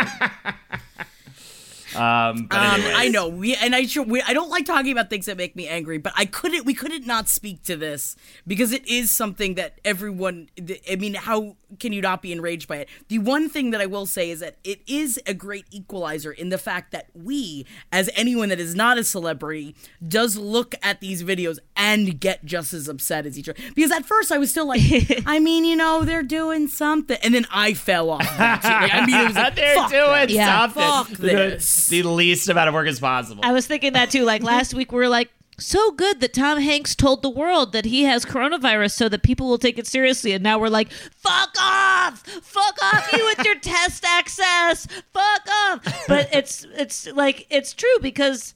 [1.94, 2.48] Um, Um.
[2.50, 5.56] I know we and I sure we, I don't like talking about things that make
[5.56, 9.54] me angry, but I couldn't we couldn't not speak to this because it is something
[9.54, 10.50] that everyone.
[10.90, 12.88] I mean, how can you not be enraged by it?
[13.08, 16.48] The one thing that I will say is that it is a great equalizer in
[16.50, 19.74] the fact that we, as anyone that is not a celebrity,
[20.06, 23.58] does look at these videos and get just as upset as each other.
[23.74, 24.80] Because at first I was still like,
[25.26, 28.20] I mean, you know, they're doing something, and then I fell off.
[28.38, 30.30] Like, I mean, it was like, They're fuck doing that.
[30.30, 30.68] Yeah.
[30.68, 31.86] Fuck The- this.
[31.88, 33.42] The, least amount of work as possible.
[33.44, 34.24] I was thinking that too.
[34.24, 37.86] Like last week, we were like, so good that Tom Hanks told the world that
[37.86, 40.32] he has coronavirus so that people will take it seriously.
[40.32, 42.22] And now we're like, fuck off!
[42.26, 44.86] Fuck off, you with your test access!
[45.12, 46.04] Fuck off!
[46.08, 48.54] But it's, it's like, it's true because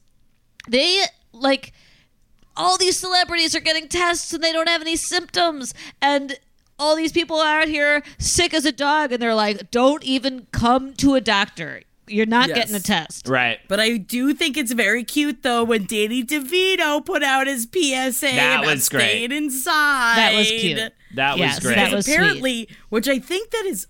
[0.69, 1.73] they, like,
[2.57, 5.73] all these celebrities are getting tests and they don't have any symptoms.
[6.03, 6.39] And
[6.79, 10.47] all these people are out here sick as a dog and they're like, don't even
[10.53, 11.83] come to a doctor.
[12.11, 12.57] You're not Yes.
[12.59, 13.29] getting a test.
[13.29, 13.59] right.
[13.69, 18.27] But I do think it's very cute though when Danny DeVito put out his PSA
[18.35, 19.01] That about was great.
[19.11, 20.17] staying inside.
[20.17, 20.93] That was cute.
[21.15, 21.75] That Yes, was great.
[21.77, 22.15] that was sweet.
[22.15, 23.87] apparently, which I think that is,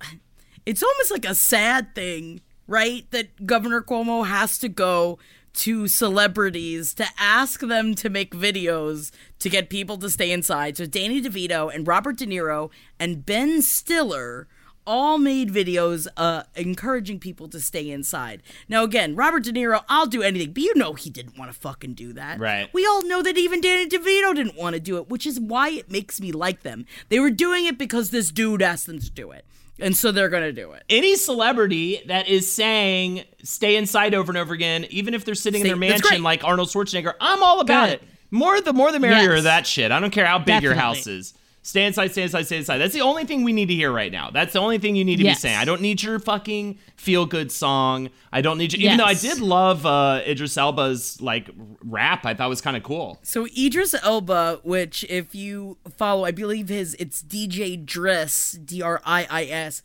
[0.67, 3.11] it's almost like a sad thing, right?
[3.11, 5.19] That Governor Cuomo has to go
[5.53, 10.77] to celebrities to ask them to make videos to get people to stay inside.
[10.77, 14.47] So Danny DeVito and Robert De Niro and Ben Stiller
[14.91, 18.43] all made videos uh, encouraging people to stay inside.
[18.69, 21.57] Now, again, Robert De Niro, I'll do anything, but you know he didn't want to
[21.59, 22.41] fucking do that.
[22.41, 22.69] Right.
[22.75, 25.69] We all know that even Danny DeVito didn't want to do it, which is why
[25.71, 26.87] it makes me like them.
[27.09, 29.45] They were doing it because this dude asked them to do it.
[29.79, 30.83] And so they're going to do it.
[30.91, 35.61] Any celebrity that is saying stay inside over and over again, even if they're sitting
[35.61, 37.95] Stay- in their mansion like Arnold Schwarzenegger, I'm all about Good.
[37.95, 38.03] it.
[38.33, 39.39] More the more the merrier Yes.
[39.39, 39.91] of that shit.
[39.91, 41.33] I don't care how big your house is.
[41.63, 42.79] Stay inside, stay inside, stay inside.
[42.79, 44.31] That's the only thing we need to hear right now.
[44.31, 45.37] That's the only thing you need to Yes.
[45.37, 45.57] be saying.
[45.59, 48.09] I don't need your fucking feel good song.
[48.33, 48.87] I don't need you.
[48.87, 51.51] Even though I did love uh, Idris Elba's like
[51.85, 53.19] rap, I thought was kind of cool.
[53.23, 59.03] So Idris Elba, which if you follow, I believe his it's DJ Driis, D R
[59.05, 59.83] I I S.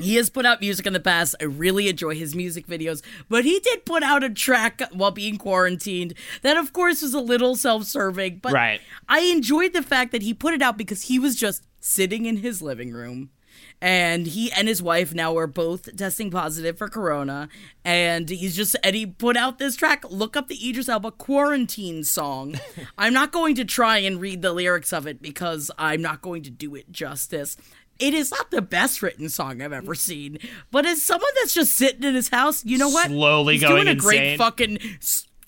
[0.00, 1.34] He has put out music in the past.
[1.40, 5.38] I really enjoy his music videos, but he did put out a track while being
[5.38, 8.38] quarantined that, of course, was a little self-serving.
[8.42, 8.80] But Right.
[9.08, 12.38] I enjoyed the fact that he put it out because he was just sitting in
[12.38, 13.30] his living room.
[13.80, 17.48] And he and his wife now are both testing positive for corona.
[17.84, 20.04] And he's just and he put out this track.
[20.10, 22.58] Look up the Idris Elba quarantine song.
[22.98, 26.42] I'm not going to try and read the lyrics of it because I'm not going
[26.42, 27.56] to do it justice.
[27.98, 30.38] It is not the best written song I've ever seen,
[30.70, 33.08] but as someone that's just sitting in his house, you know what?
[33.08, 34.78] Slowly He's going doing a great fucking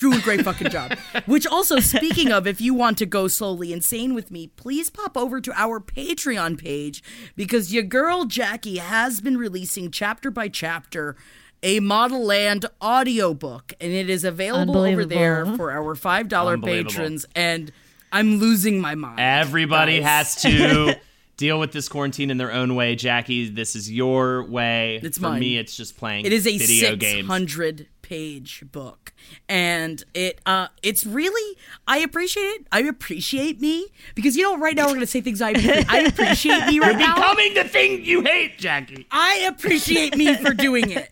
[0.00, 0.96] doing a great fucking job.
[1.26, 5.16] Which also, speaking of, if you want to go slowly insane with me, please pop
[5.16, 7.02] over to our Patreon page
[7.36, 11.16] because your girl Jackie has been releasing chapter by chapter
[11.62, 17.26] a Modelland audiobook, and it is available over there for our five dollar patrons.
[17.36, 17.70] And
[18.10, 19.20] I'm losing my mind.
[19.20, 20.08] Everybody guys.
[20.08, 20.94] has to
[21.40, 22.94] deal with this quarantine in their own way.
[22.94, 25.00] Jackie, this is your way.
[25.02, 25.40] It's For mine.
[25.40, 29.14] me, it's just playing It is a video six hundred page book,
[29.48, 31.56] and it uh, it's really
[31.88, 32.66] I appreciate it.
[32.70, 35.52] I appreciate me because you know right now we're gonna say things I
[35.88, 37.14] I appreciate me right now.
[37.14, 39.06] Becoming the thing you hate, Jackie.
[39.10, 41.10] I appreciate me for doing it.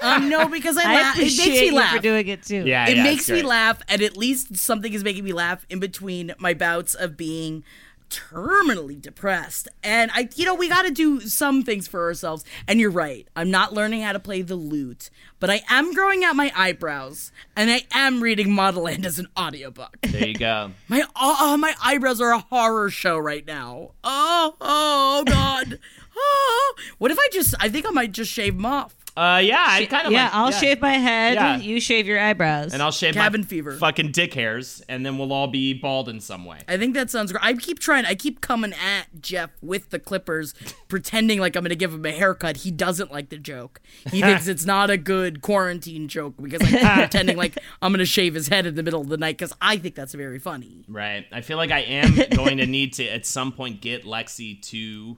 [0.00, 1.18] Um, no, because I, I laugh.
[1.18, 1.96] It makes me you laugh.
[1.96, 2.64] for doing it too.
[2.66, 5.78] Yeah, it yeah, makes me laugh, and at least something is making me laugh in
[5.78, 7.62] between my bouts of being
[8.10, 9.68] terminally depressed.
[9.82, 12.44] And I, you know, we got to do some things for ourselves.
[12.66, 13.26] And you're right.
[13.36, 17.32] I'm not learning how to play the lute, but I am growing out my eyebrows
[17.56, 19.98] and I am reading Modelland as an audiobook.
[20.02, 20.72] There you go.
[20.88, 23.92] My oh, my eyebrows are a horror show right now.
[24.02, 25.78] Oh, oh God.
[26.20, 27.54] Oh, what if I just?
[27.60, 28.92] I think I might just shave them off.
[29.18, 31.34] Uh, yeah, I kind of yeah, like, I'll shave my head.
[31.34, 31.56] Yeah.
[31.58, 32.72] You shave your eyebrows.
[32.72, 33.72] and I'll shave Cabin my fever.
[33.72, 36.60] fucking dick hairs, and then we'll all be bald in some way.
[36.68, 37.42] I think that sounds great.
[37.44, 38.04] I keep trying.
[38.04, 40.54] I keep coming at Jeff with the clippers,
[40.86, 42.58] pretending like I'm going to give him a haircut.
[42.58, 43.80] He doesn't like the joke.
[44.10, 48.06] He thinks it's not a good quarantine joke because I'm pretending like I'm going to
[48.06, 50.84] shave his head in the middle of the night because I think that's very funny.
[50.86, 51.26] Right.
[51.32, 55.16] I feel like I am going to need to at some point get Lexi to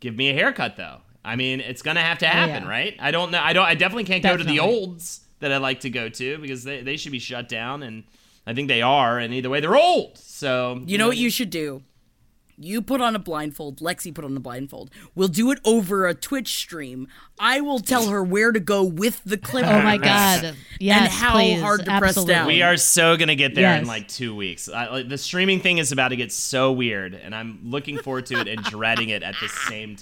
[0.00, 1.02] give me a haircut, though.
[1.24, 2.68] I mean, it's gonna have to oh, happen, yeah.
[2.68, 2.96] right?
[2.98, 3.40] I don't know.
[3.40, 3.66] I don't.
[3.66, 6.82] I definitely can't go to the olds that I like to go to because they,
[6.82, 8.04] they should be shut down, and
[8.46, 9.18] I think they are.
[9.18, 10.18] And either way, they're old.
[10.18, 11.82] So You know what you should do?
[12.58, 13.80] You put on a blindfold.
[13.80, 14.90] Lexi put on a blindfold.
[15.14, 17.08] We'll do it over a Twitch stream.
[17.38, 19.66] I will tell her where to go with the clip.
[19.66, 20.54] oh my god.
[20.78, 21.60] Yes, and how please.
[21.60, 22.34] hard to press Absolutely.
[22.34, 22.46] down.
[22.46, 24.68] We are so gonna get there in like two weeks.
[24.68, 28.26] I, like, the streaming thing is about to get so weird, and I'm looking forward
[28.26, 30.01] to it and dreading it at the same time.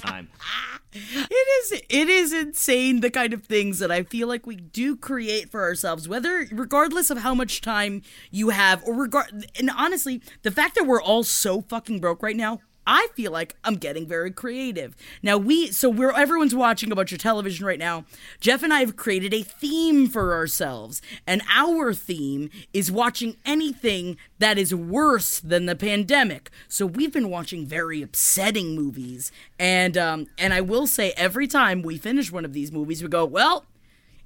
[0.00, 0.28] Time.
[0.92, 4.96] It is it is insane the kind of things that I feel like we do
[4.96, 10.20] create for ourselves, whether regardless of how much time you have or regard and honestly,
[10.42, 14.06] the fact that we're all so fucking broke right now, I feel like I'm getting
[14.06, 14.96] very creative.
[15.22, 18.04] Now we so we're everyone's watching a bunch of television right now.
[18.40, 24.16] Jeff and I have created a theme for ourselves, and our theme is watching anything
[24.38, 26.50] that is worse than the pandemic.
[26.68, 31.82] So we've been watching very upsetting movies, and um, and I will say every time
[31.82, 33.66] we finish one of these movies, we go, well,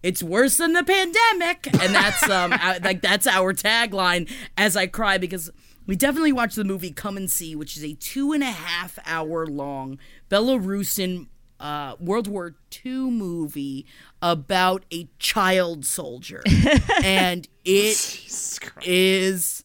[0.04, 4.30] it's worse than the pandemic, and that's um uh, like that's our tagline.
[4.56, 5.50] As I cry because
[5.86, 8.98] we definitely watched the movie Come and See, which is a two and a half
[9.06, 9.98] hour long
[10.30, 11.28] Belarusian
[11.60, 13.86] uh, World War II movie
[14.20, 16.42] about a child soldier,
[17.04, 18.20] and it
[18.84, 19.64] is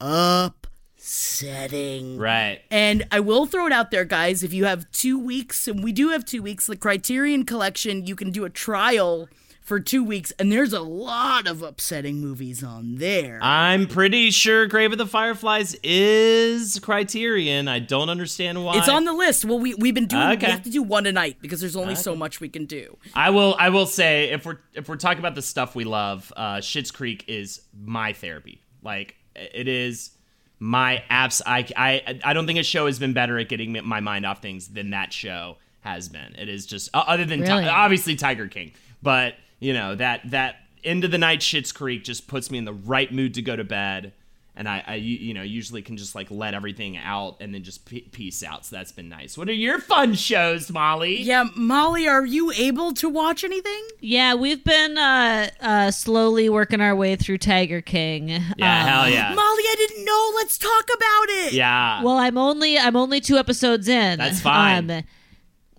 [0.00, 2.18] upsetting.
[2.18, 2.62] Right.
[2.70, 4.42] And I will throw it out there, guys.
[4.42, 8.16] If you have two weeks, and we do have two weeks, the Criterion Collection, you
[8.16, 9.28] can do a trial
[9.66, 13.40] for two weeks, and there's a lot of upsetting movies on there.
[13.42, 17.66] I'm pretty sure Grave of the Fireflies is Criterion.
[17.66, 18.78] I don't understand why.
[18.78, 19.44] it's on the list.
[19.44, 20.22] Well, we we've been doing.
[20.22, 20.46] Okay.
[20.46, 22.96] We have to do one a night because there's only so much we can do.
[23.12, 23.56] I will.
[23.58, 26.92] I will say if we're if we're talking about the stuff we love, uh, Schitt's
[26.92, 28.62] Creek is my therapy.
[28.82, 30.12] Like it is
[30.60, 31.42] my apps.
[31.44, 34.40] I I I don't think a show has been better at getting my mind off
[34.40, 36.36] things than that show has been.
[36.38, 37.64] It is just uh, other than Ti- Really?
[37.68, 38.70] obviously Tiger King,
[39.02, 42.64] but you know that that end of the night Schitt's Creek just puts me in
[42.64, 44.12] the right mood to go to bed.
[44.58, 47.62] And I, I, you you know, usually can just like let everything out and then
[47.62, 48.64] just pe- peace out.
[48.64, 49.36] So that's been nice.
[49.36, 51.20] What are your fun shows, Molly?
[51.20, 53.86] Yeah, Molly, are you able to watch anything?
[54.00, 58.28] Yeah, we've been uh, uh, slowly working our way through Tiger King.
[58.30, 58.38] Yeah,
[58.82, 59.34] Um, hell yeah.
[59.34, 60.32] Molly, I didn't know.
[60.36, 61.52] Let's talk about it.
[61.52, 62.02] Yeah.
[62.02, 64.18] Well, I'm only I'm only two episodes in.
[64.18, 64.90] That's fine.
[64.90, 65.02] Um,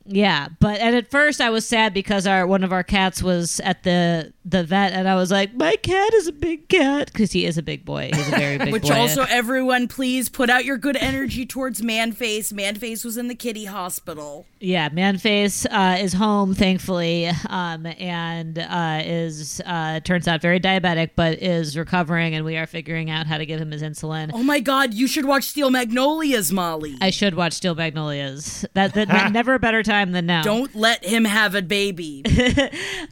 [0.08, 3.60] yeah, but and at first I was sad because our one of our cats was
[3.62, 7.34] at the the vet, and I was like, my cat is a big cat because
[7.34, 8.12] he is a big boy.
[8.14, 8.96] He's a very big Which boy.
[8.96, 12.54] also, everyone, please put out your good energy towards Manface.
[12.54, 14.46] Manface was in the kitty hospital.
[14.62, 21.12] yeah, Manface uh, is home thankfully, um, and uh, is uh, turns out very diabetic,
[21.18, 24.32] but is recovering, and we are figuring out how to give him his insulin.
[24.34, 26.96] Oh my God, you should watch Steel Magnolias, Molly.
[27.02, 28.66] I should watch Steel Magnolias.
[28.76, 30.44] That, that never a better time than now.
[30.44, 32.24] Don't let him have a baby.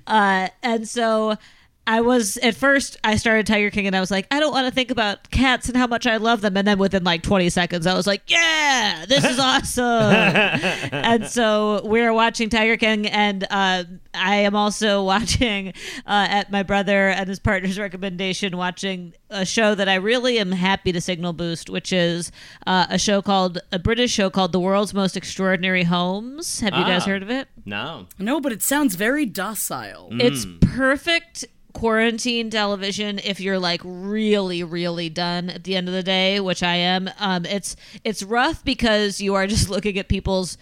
[0.07, 1.37] Uh, and so so
[1.87, 4.67] I was at first I started Tiger King and I was like, I don't want
[4.67, 6.57] to think about cats and how much I love them.
[6.57, 9.83] And then within like 20 seconds, I was like, yeah, this is awesome.
[9.83, 15.69] and so we're watching Tiger King, and uh, I am also watching
[16.07, 20.51] uh, at my brother and his partner's recommendation, watching a show that I really am
[20.51, 22.31] happy to signal boost, which is
[22.65, 26.61] uh, a show called a British show called The World's Most Extraordinary Homes.
[26.61, 27.09] Have you guys Ah.
[27.09, 27.47] heard of it?
[27.65, 28.07] No.
[28.17, 30.09] No, but it sounds very docile.
[30.13, 31.45] It's perfect
[31.75, 36.63] quarantine television if you're like really really done at the end of the day which
[36.63, 37.09] i am.
[37.19, 40.57] Um it's it's rough because you are just looking at people's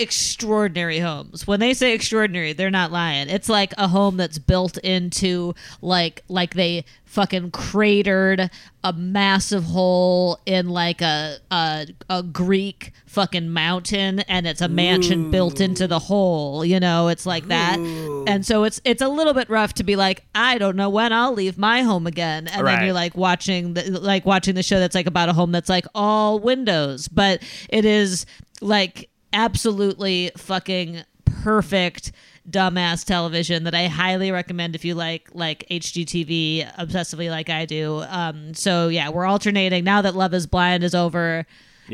[0.00, 1.46] extraordinary homes.
[1.46, 3.28] When they say extraordinary they're not lying.
[3.28, 8.48] It's like a home that's built into like like they fucking cratered
[8.84, 15.30] a massive hole in like a a, a greek fucking mountain and it's a mansion
[15.32, 17.08] built into the hole you know?
[17.08, 17.78] It's like that.
[17.78, 21.12] And so it's it's a little bit rough to be like i don't know when
[21.12, 22.46] i'll leave my home again.
[22.48, 22.76] And Right.
[22.76, 25.68] then you're like watching the like watching the show that's like about a home that's
[25.68, 27.08] like all windows.
[27.08, 28.24] But it is
[28.62, 32.12] like absolutely fucking perfect
[32.48, 38.02] dumbass television that I highly recommend if you like like HGTV obsessively like I do.
[38.08, 41.46] Um so yeah, we're alternating now that Love is Blind is over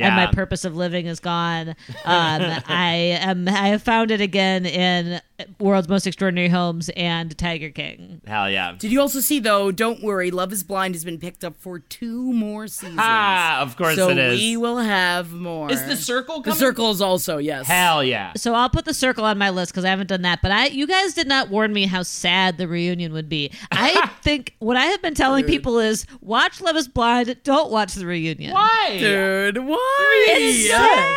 [0.07, 1.71] and my purpose of living is gone.
[1.71, 1.75] Um
[2.67, 5.21] I am I have found it again in
[5.59, 8.21] World's Most Extraordinary Homes and Tiger King.
[8.27, 8.75] Hell yeah.
[8.79, 9.71] Did you also see though?
[9.71, 12.97] Don't worry, Love Is Blind has been picked up for two more seasons.
[12.99, 14.41] Ah, of course so it is.
[14.41, 15.71] we will have more.
[15.71, 16.59] Is the circle The coming?
[16.59, 17.67] circle is also yes.
[17.67, 18.33] Hell yeah.
[18.37, 20.41] So I'll put the circle on my list because I haven't done that.
[20.43, 23.51] But I, you guys did not warn me how sad the reunion would be.
[23.71, 27.95] I think what I have been telling people is watch Love Is Blind, don't watch
[27.95, 28.55] the reunion.
[28.55, 28.97] Why?
[28.99, 29.59] dude.
[29.59, 30.25] Why?
[30.29, 31.15] It's sad.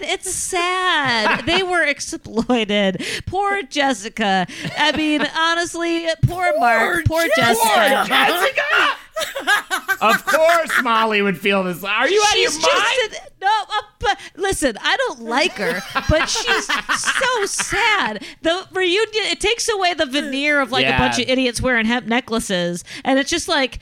[0.00, 1.44] It's sad.
[1.46, 3.02] they were exploited.
[3.26, 4.46] Poor Jessica.
[4.76, 7.04] I mean, honestly, poor, Mark.
[7.06, 8.04] Poor Jessica.
[8.06, 8.62] Jessica!
[10.00, 11.82] of course Molly would feel this.
[11.82, 12.74] Are you out of your She's mind?
[13.10, 13.48] just an- no.
[13.48, 18.24] Uh, but listen, I don't like her, but she's so sad.
[18.42, 22.06] The reunion it takes away the veneer of like a bunch of idiots wearing hemp
[22.06, 23.80] necklaces, and it's just like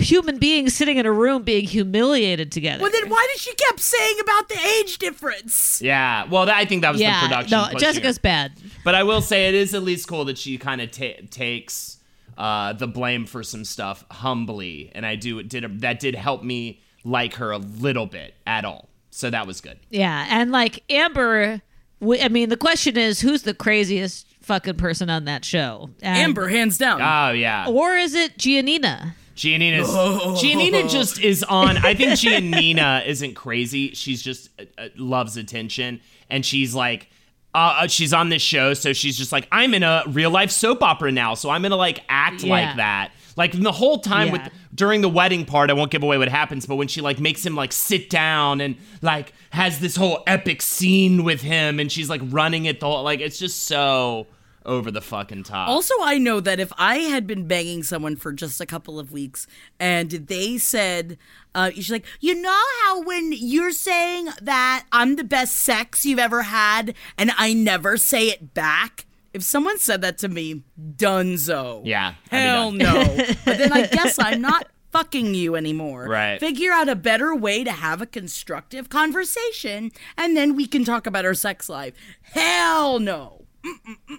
[0.00, 2.82] human beings sitting in a room being humiliated together.
[2.82, 5.80] Well, then why did she kept saying about the age difference?
[5.82, 6.26] yeah.
[6.28, 7.58] Well, that, I think that was yeah, the production.
[7.58, 8.22] no, pushing Jessica's her.
[8.22, 8.52] bad.
[8.84, 11.98] But I will say it is at least cool that she kind of ta- takes
[12.38, 16.42] uh, the blame for some stuff humbly, and I do it did that did help
[16.42, 18.88] me like her a little bit at all.
[19.10, 19.78] So that was good.
[19.90, 21.62] Yeah, and like Amber,
[22.00, 25.90] we, I mean, the question is, who's the craziest fucking person on that show?
[26.02, 27.00] And- Amber, hands down.
[27.00, 27.66] Oh yeah.
[27.68, 29.14] or is it Giannina?
[29.36, 29.88] Giannina's
[30.42, 31.76] Giannina just is on.
[31.78, 33.92] I think Giannina isn't crazy.
[33.94, 37.08] She's just uh, uh, loves attention, and she's like,
[37.54, 40.50] uh, uh, she's on this show, so she's just like, I'm in a real life
[40.50, 42.50] soap opera now, so I'm gonna like act Yeah.
[42.52, 43.12] like that.
[43.36, 44.32] Like the whole time Yeah.
[44.32, 47.18] with during the wedding part, I won't give away what happens, but when she like
[47.20, 51.92] makes him like sit down and like has this whole epic scene with him, and
[51.92, 54.26] she's like running it the whole like it's just so
[54.66, 55.68] over the fucking top.
[55.68, 59.12] Also, I know that if I had been banging someone for just a couple of
[59.12, 59.46] weeks
[59.80, 61.16] and they said,
[61.54, 66.18] uh, she's like, you know how when you're saying that I'm the best sex you've
[66.18, 69.06] ever had and I never say it back?
[69.32, 70.62] If someone said that to me,
[70.96, 71.82] dunzo.
[71.84, 72.94] Yeah, Hell no.
[73.44, 76.08] but then I guess I'm not fucking you anymore.
[76.08, 76.40] Right.
[76.40, 81.06] Figure out a better way to have a constructive conversation and then we can talk
[81.06, 81.94] about our sex life.
[82.22, 83.35] Hell no.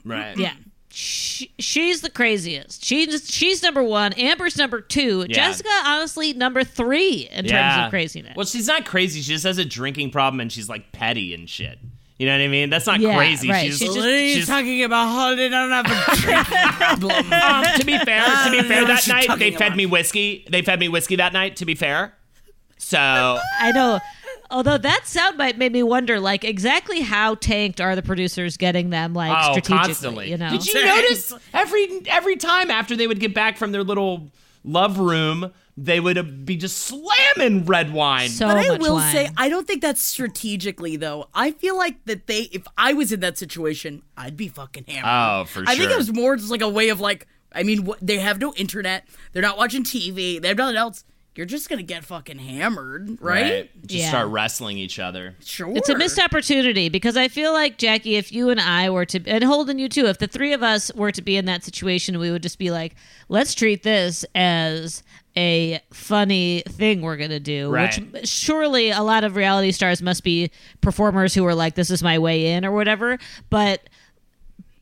[0.05, 0.37] Right.
[0.37, 0.53] Yeah.
[0.89, 2.83] She, she's the craziest.
[2.83, 4.13] She's she's number one.
[4.13, 5.25] Amber's number two.
[5.27, 5.35] Yeah.
[5.35, 8.35] Jessica, honestly, number three in terms of craziness.
[8.35, 9.21] Well, she's not crazy.
[9.21, 11.77] She just has a drinking problem and she's like petty and shit.
[12.17, 12.71] You know what I mean?
[12.71, 13.47] That's not Yeah, crazy.
[13.47, 13.67] right.
[13.67, 15.07] She's She's just, What she's- talking about?
[15.09, 17.31] Holiday I don't have a drinking problem.
[17.33, 19.77] um, to be fair, to be fair, that night they fed about?
[19.77, 20.47] me whiskey.
[20.49, 21.57] They fed me whiskey that night.
[21.57, 22.15] To be fair,
[22.77, 22.97] so
[23.59, 23.99] I know.
[24.49, 29.13] Although that soundbite made me wonder, like exactly how tanked are the producers getting them,
[29.13, 29.77] like oh, strategically?
[29.77, 30.29] constantly.
[30.31, 33.83] You know, Did you notice every every time after they would get back from their
[33.83, 34.31] little
[34.63, 38.29] love room, they would uh, be just slamming red wine.
[38.29, 39.13] so But I much will wine.
[39.13, 41.29] say, I don't think that's strategically though.
[41.33, 45.05] I feel like that they, if I was in that situation, I'd be fucking hammered.
[45.05, 47.87] Oh, for I think it was more just like a way of like, I mean,
[48.01, 51.03] they have no internet, they're not watching TV, they have nothing else.
[51.37, 53.69] You're just gonna get fucking hammered, right?
[53.85, 54.09] Just Yeah.
[54.09, 55.35] start wrestling each other.
[55.45, 55.71] Sure.
[55.77, 59.23] It's a missed opportunity because I feel like Jackie, if you and I were to,
[59.27, 62.17] and Holden, you too, if the three of us were to be in that situation,
[62.17, 62.95] we would just be like,
[63.29, 65.03] let's treat this as
[65.37, 67.69] a funny thing we're gonna do.
[67.69, 67.95] Right.
[68.11, 70.49] Which surely a lot of reality stars must be
[70.81, 73.19] performers who are like, this is my way in or whatever.
[73.51, 73.87] But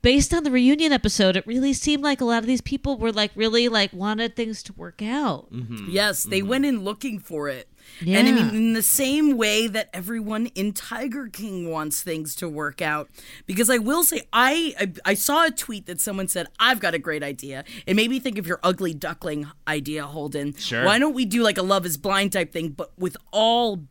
[0.05, 3.11] based on the reunion episode, it really seemed like a lot of these people were
[3.11, 5.51] like really like wanted things to work out.
[5.51, 5.87] Mm-hmm.
[5.89, 6.49] Yes, they mm-hmm.
[6.49, 7.67] went in looking for it.
[8.05, 12.47] And I mean, in the same way that everyone in Tiger King wants things to
[12.47, 13.09] work out,
[13.47, 16.93] because I will say, I, I I saw a tweet that someone said, "I've got
[16.93, 20.55] a great idea." It made me think of your ugly duckling idea, Holden.
[20.55, 20.83] Sure.
[20.83, 23.85] Why don't we do like a Love Is Blind type thing, but with all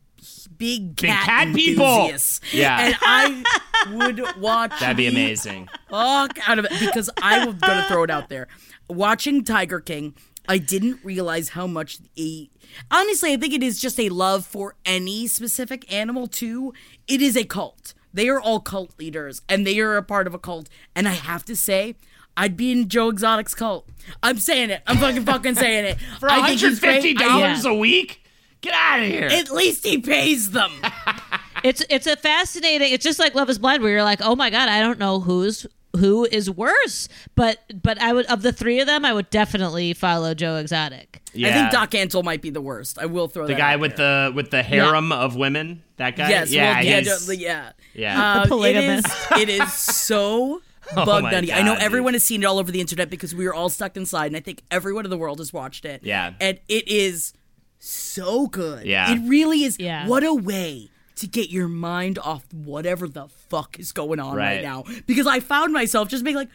[0.57, 2.11] big Big cat, cat people.
[2.51, 2.79] Yeah.
[2.79, 3.43] and I
[3.93, 4.71] would watch.
[4.79, 5.67] That'd be amazing.
[5.89, 8.47] fuck out of it because I was gonna throw it out there.
[8.89, 10.13] Watching Tiger King,
[10.47, 12.49] I didn't realize how much a
[12.91, 16.73] honestly, I think it is just a love for any specific animal too.
[17.07, 17.93] It is a cult.
[18.13, 20.69] They are all cult leaders and they are a part of a cult.
[20.95, 21.95] And I have to say,
[22.37, 23.87] I'd be in Joe Exotic's cult.
[24.21, 24.81] I'm saying it.
[24.87, 25.99] I'm fucking fucking saying it.
[26.19, 27.17] For I think he's great.
[27.17, 28.24] $150 a week?
[28.65, 29.27] Get out of here.
[29.27, 30.71] At least he pays them.
[31.63, 32.93] It's it's a fascinating.
[32.93, 35.19] It's just like Love Is Blind, where you're like, oh my god, I don't know
[35.19, 37.09] who's who is worse.
[37.33, 41.23] But but I would of the three of them, I would definitely follow Joe Exotic.
[41.33, 41.47] yeah.
[41.49, 42.99] I think Doc Antle might be the worst.
[42.99, 44.29] I will throw the that guy out with there.
[44.29, 45.81] the with the harem of women.
[45.97, 46.29] That guy.
[46.29, 47.01] Yes, yeah, well, yeah,
[47.33, 47.71] yeah.
[47.95, 48.31] yeah.
[48.33, 48.49] Um, it is.
[48.49, 49.31] polygamist.
[49.31, 50.61] It is so
[50.95, 51.51] Oh bug my nutty.
[51.51, 52.17] I know God, everyone dude.
[52.17, 54.39] has seen it all over the internet because we were all stuck inside, and I
[54.39, 56.01] think everyone in the world has watched it.
[56.03, 56.33] Yeah.
[56.39, 57.33] and it is
[57.87, 58.85] so good.
[58.85, 59.11] Yeah.
[59.13, 59.77] it really is.
[59.79, 60.07] Yeah.
[60.07, 64.55] what a way to get your mind off whatever the fuck is going on right,
[64.55, 64.63] Right.
[64.63, 64.83] now.
[65.07, 66.49] Because I found myself just being like.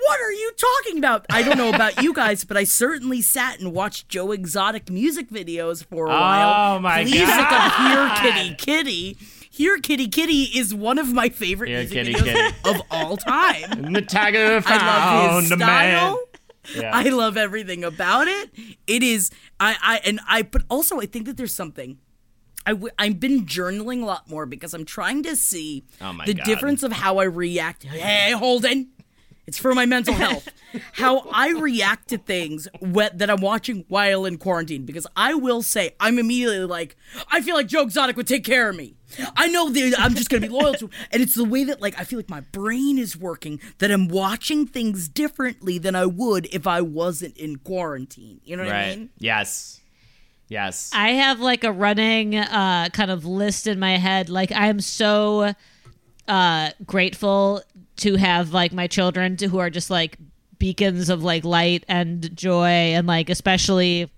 [0.00, 0.52] What are you
[0.84, 1.26] talking about?
[1.28, 5.28] I don't know about you guys, but I certainly sat and watched Joe Exotic music
[5.28, 6.76] videos for a while.
[6.76, 8.18] Oh, my Please look up God.
[8.22, 9.16] Here Kitty Kitty.
[9.50, 12.56] Here Kitty Kitty is one of my favorite Here music Kitty videos Kitty.
[12.76, 13.72] of all time.
[13.72, 14.76] And the tiger I
[15.32, 15.98] love his a man.
[15.98, 16.18] style.
[16.76, 16.90] Yeah.
[16.94, 18.50] I love everything about it.
[18.86, 21.98] It is I I and I but also I think that there's something
[22.66, 26.34] I w- I've been journaling a lot more because I'm trying to see Oh the
[26.34, 26.44] God.
[26.44, 27.84] difference of how I react.
[27.84, 28.88] Hey, Holden,
[29.48, 30.48] it's for my mental health.
[30.92, 34.84] how I react to things wh- that I'm watching while in quarantine.
[34.84, 36.96] Because I will say, I'm immediately like,
[37.30, 38.94] I feel like Joe Exotic would take care of me.
[39.36, 40.90] I know that I'm just gonna be loyal to, him.
[41.10, 44.06] and it's the way that like I feel like my brain is working that I'm
[44.06, 48.40] watching things differently than I would if I wasn't in quarantine.
[48.44, 48.98] You know what I Right.
[48.98, 49.10] mean?
[49.18, 49.80] Yes.
[50.50, 50.90] Yes.
[50.94, 54.28] I have like a running uh, kind of list in my head.
[54.28, 55.54] Like I'm so
[56.26, 57.62] uh, grateful
[57.98, 60.16] to have like my children to, who are just like
[60.58, 64.10] beacons of like light and joy, and like especially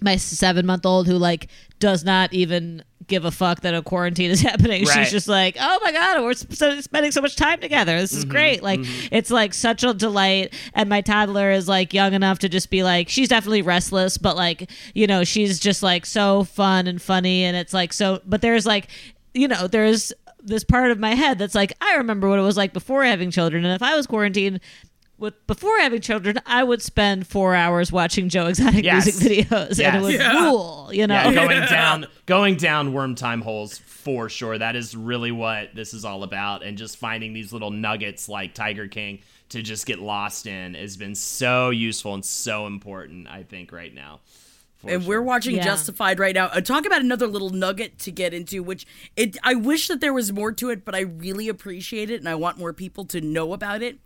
[0.00, 1.48] my seven month old who like
[1.78, 4.84] does not even give a fuck that a quarantine is happening.
[4.84, 4.98] Right.
[4.98, 8.00] She's just like, oh my god, we're sp- spending so much time together.
[8.00, 8.62] This is mm-hmm, great.
[8.62, 9.14] Like mm-hmm.
[9.14, 10.54] it's like such a delight.
[10.74, 14.36] And my toddler is like young enough to just be like, she's definitely restless, but
[14.36, 18.20] like you know, she's just like so fun and funny, and it's like so.
[18.26, 18.88] But there's like,
[19.34, 20.12] you know, there's
[20.42, 23.30] this part of my head that's like, I remember what it was like before having
[23.30, 24.60] children, and if I was quarantined.
[25.18, 29.04] With, before having children, I would spend four hours watching Joe Exotic Yes.
[29.22, 29.94] music videos, and Yes.
[29.94, 30.42] it would Yeah.
[30.42, 30.90] rule.
[30.92, 34.58] You know, Yeah, going down going down worm time holes for sure.
[34.58, 36.64] That is really what this is all about.
[36.64, 39.20] And just finding these little nuggets like Tiger King
[39.50, 43.94] to just get lost in has been so useful and so important, I think, right
[43.94, 44.22] now.
[44.82, 45.08] For and sure.
[45.08, 45.64] we're watching Yeah.
[45.64, 46.46] Justified right now.
[46.46, 50.12] Uh, talk about another little nugget to get into, which it I wish that there
[50.12, 53.20] was more to it, but I really appreciate it, and I want more people to
[53.20, 53.98] know about it.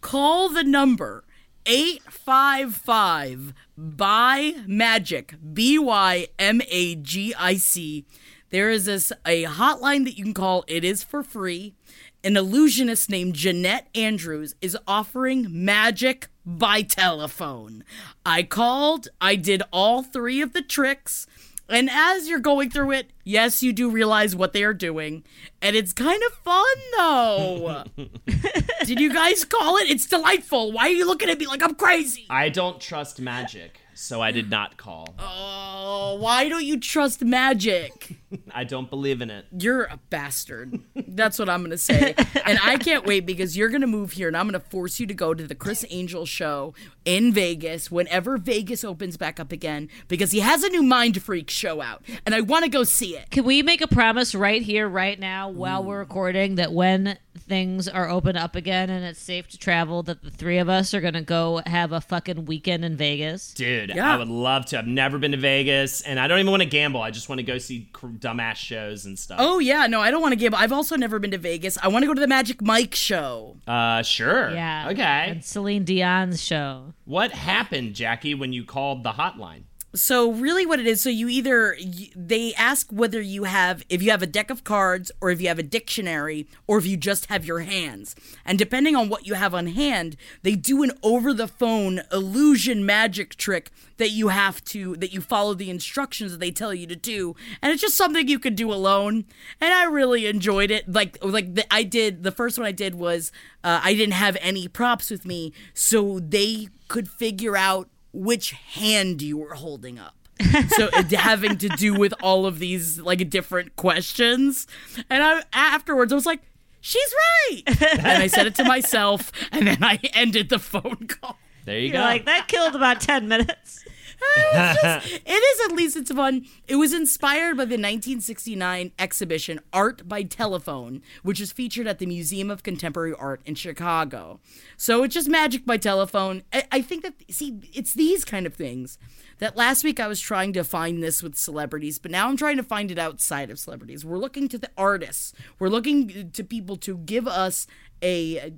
[0.00, 1.24] Call the number
[1.66, 8.04] eight five five by Magic B Y M A G I C.
[8.50, 10.64] There is this a hotline that you can call.
[10.66, 11.74] It is for free.
[12.22, 16.28] An illusionist named Jeanette Andrews is offering magic
[16.58, 17.84] by telephone.
[18.24, 21.26] I called, I did all three of the tricks,
[21.68, 25.24] and as you're going through it, yes, you do realize what they are doing,
[25.62, 27.84] and it's kind of fun though.
[28.84, 29.88] did you guys call it?
[29.88, 30.72] It's delightful.
[30.72, 32.26] Why are you looking at me like I'm crazy?
[32.28, 35.14] I don't trust magic, so I did not call.
[35.18, 38.19] Oh, why don't you trust magic?
[38.52, 39.46] I don't believe in it.
[39.58, 40.78] You're a bastard.
[40.94, 42.14] That's what I'm going to say.
[42.46, 45.00] And I can't wait because you're going to move here and I'm going to force
[45.00, 46.74] you to go to the Criss Angel show
[47.04, 51.50] in Vegas whenever Vegas opens back up again because he has a new Mind Freak
[51.50, 53.30] show out and I want to go see it.
[53.30, 57.88] Can we make a promise right here, right now, while we're recording, that when things
[57.88, 61.00] are open up again and it's safe to travel, that the three of us are
[61.00, 63.52] gonna go have a fucking weekend in Vegas?
[63.54, 64.12] Dude, Yeah.
[64.12, 64.78] I would love to.
[64.78, 67.00] I've never been to Vegas, and I don't even want to gamble.
[67.02, 69.38] I just want to go see cr- dumbass shows and stuff.
[69.40, 69.86] Oh, yeah.
[69.86, 70.54] No, I don't want to give.
[70.54, 71.78] I've also never been to Vegas.
[71.82, 73.56] I want to go to the Magic Mike show.
[73.66, 74.50] Uh, sure.
[74.50, 74.88] Yeah.
[74.90, 75.02] Okay.
[75.30, 76.94] And Celine Dion's show.
[77.04, 79.62] What happened, Jackie, when you called the hotline?
[79.92, 81.76] So really, what it is, so you either
[82.14, 85.48] they ask whether you have if you have a deck of cards or if you
[85.48, 88.14] have a dictionary or if you just have your hands,
[88.44, 92.86] and depending on what you have on hand, they do an over the phone illusion
[92.86, 96.86] magic trick that you have to that you follow the instructions that they tell you
[96.86, 99.24] to do, and it's just something you could do alone,
[99.60, 100.88] and I really enjoyed it.
[100.88, 103.32] Like like the, I did the first one I did was
[103.64, 109.22] uh, I didn't have any props with me, so they could figure out which hand
[109.22, 110.14] you were holding up.
[110.70, 114.66] so having to do with all of these like different questions
[115.10, 116.40] and I afterwards I was like
[116.80, 117.12] she's
[117.52, 117.62] right
[117.98, 121.88] and I said it to myself and then I ended the phone call There you
[121.88, 122.00] You're go.
[122.00, 123.84] like that killed about ten minutes.
[124.54, 126.46] Just- it is at least it's fun.
[126.66, 132.06] It was inspired by the 1969 exhibition Art by Telephone, which is featured at the
[132.06, 134.40] Museum of Contemporary Art in Chicago.
[134.76, 136.42] So it's just magic by telephone.
[136.52, 138.98] I, I think that see, it's these kind of things
[139.38, 142.56] that last week I was trying to find this with celebrities, but now I'm trying
[142.58, 144.04] to find it outside of celebrities.
[144.04, 145.32] We're looking to the artists.
[145.58, 147.66] We're looking to people to give us
[148.02, 148.54] a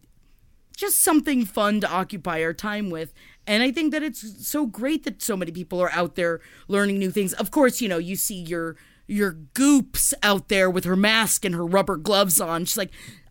[0.83, 3.15] just something fun to occupy our time with.
[3.47, 6.99] And I think that it's so great that so many people are out there learning
[6.99, 7.33] new things.
[7.35, 8.77] Of course, you know, you see your
[9.07, 12.65] your goops out there with her mask and her rubber gloves on.
[12.65, 12.91] She's like,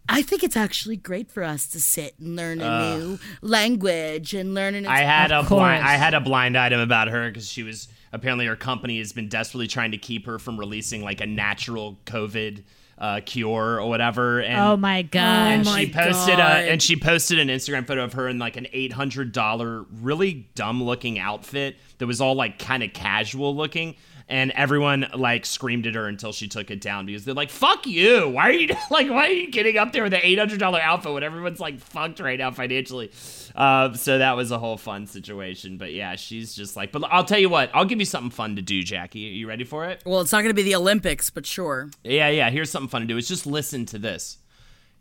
[0.09, 4.53] I think it's actually great for us to sit and learn a new language and
[4.53, 5.83] learn an I had a blind.
[5.83, 9.29] I had a blind item about her because she was apparently her company has been
[9.29, 12.63] desperately trying to keep her from releasing like a natural COVID
[13.01, 14.39] uh, cure or whatever.
[14.39, 15.23] And, Oh my god.
[15.23, 16.39] and my she posted God.
[16.63, 19.85] a and she posted an Instagram photo of her in like an eight hundred dollar
[20.01, 23.95] really dumb looking outfit that was all like kind of casual looking.
[24.29, 27.85] And everyone like screamed at her until she took it down because they're like, "Fuck
[27.87, 28.29] you!
[28.29, 29.09] Why are you like?
[29.09, 31.79] Why are you getting up there with an eight hundred dollar outfit when everyone's like
[31.79, 33.11] fucked right now financially?"
[33.55, 35.77] Uh, so that was a whole fun situation.
[35.77, 36.91] But yeah, she's just like.
[36.91, 39.27] But I'll tell you what, I'll give you something fun to do, Jackie.
[39.29, 40.01] Are you ready for it?
[40.05, 41.89] well, it's not going to be the Olympics, but sure.
[42.03, 42.49] Yeah, yeah.
[42.49, 43.17] Here's something fun to do.
[43.17, 44.37] Is just listen to this.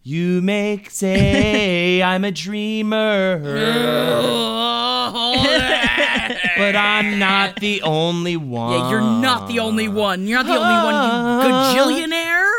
[0.02, 3.38] You make say I'm a dreamer,
[6.56, 8.72] but I'm not the only one.
[8.72, 10.26] Yeah, you're not the only one.
[10.26, 10.94] You're not the only one,
[11.44, 12.50] you gajillionaire.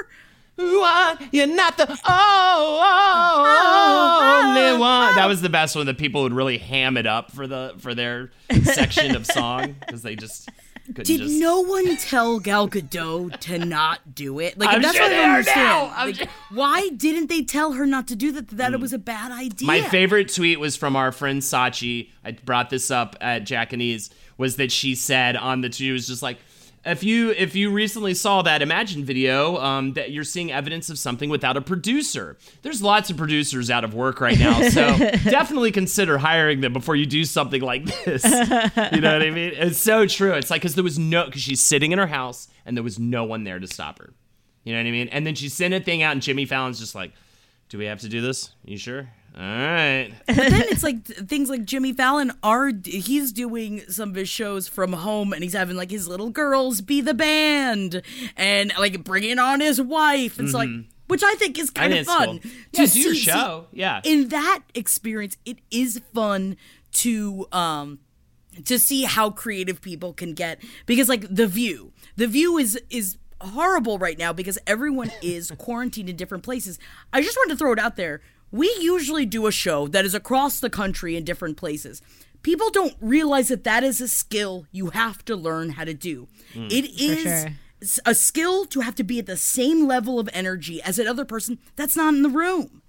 [1.31, 5.11] You're not the oh, oh, only one.
[5.11, 5.15] Oh.
[5.15, 7.95] That was the best one that people would really ham it up for the for
[7.95, 8.29] their
[8.63, 10.47] section of song because they just
[10.93, 11.39] Did just.
[11.39, 14.57] no one tell Gal Gadot to not do it?
[14.57, 15.91] Like I'm that's sure what I don't understand.
[15.91, 18.49] Like, sure- why didn't they tell her not to do that?
[18.49, 18.81] That it hmm.
[18.81, 19.67] was a bad idea.
[19.67, 22.09] My favorite tweet was from our friend Sachi.
[22.25, 24.11] I brought this up at Jackanese.
[24.37, 26.37] Was that she said on the tweet was just like,
[26.85, 30.97] if you if you recently saw that Imagine video, um, that you're seeing evidence of
[30.97, 32.37] something without a producer.
[32.63, 34.97] There's lots of producers out of work right now, so
[35.29, 38.23] definitely consider hiring them before you do something like this.
[38.23, 39.53] You know what I mean?
[39.55, 40.33] It's so true.
[40.33, 42.97] It's like because there was no because she's sitting in her house and there was
[42.97, 44.13] no one there to stop her.
[44.63, 45.07] You know what I mean?
[45.09, 47.11] And then she sent a thing out, and Jimmy Fallon's just like,
[47.69, 48.49] "Do we have to do this?
[48.67, 49.09] Are You sure?
[49.35, 54.09] All right." But then it's like th- things like Jimmy Fallon are he's doing some
[54.09, 58.01] of his shows from home and he's having like his little girls be the band
[58.37, 60.39] and like bringing on his wife.
[60.39, 60.69] It's like
[61.07, 62.39] which I think is kind of fun.
[62.39, 62.39] cool.
[62.39, 62.49] to
[62.83, 63.67] Yeah, do your see- show.
[63.73, 64.01] Yeah.
[64.03, 66.55] In that experience, it is fun
[66.93, 67.99] to um
[68.65, 73.17] to see how creative people can get because like the view the view is is
[73.39, 76.77] horrible right now because everyone is quarantined in different places
[77.13, 78.19] i just wanted to throw it out there
[78.51, 82.01] we usually do a show that is across the country in different places
[82.41, 86.27] people don't realize that that is a skill you have to learn how to do
[86.53, 86.67] hmm.
[86.69, 87.49] it is sure.
[87.81, 91.25] s- a skill to have to be at the same level of energy as another
[91.25, 92.81] person that's not in the room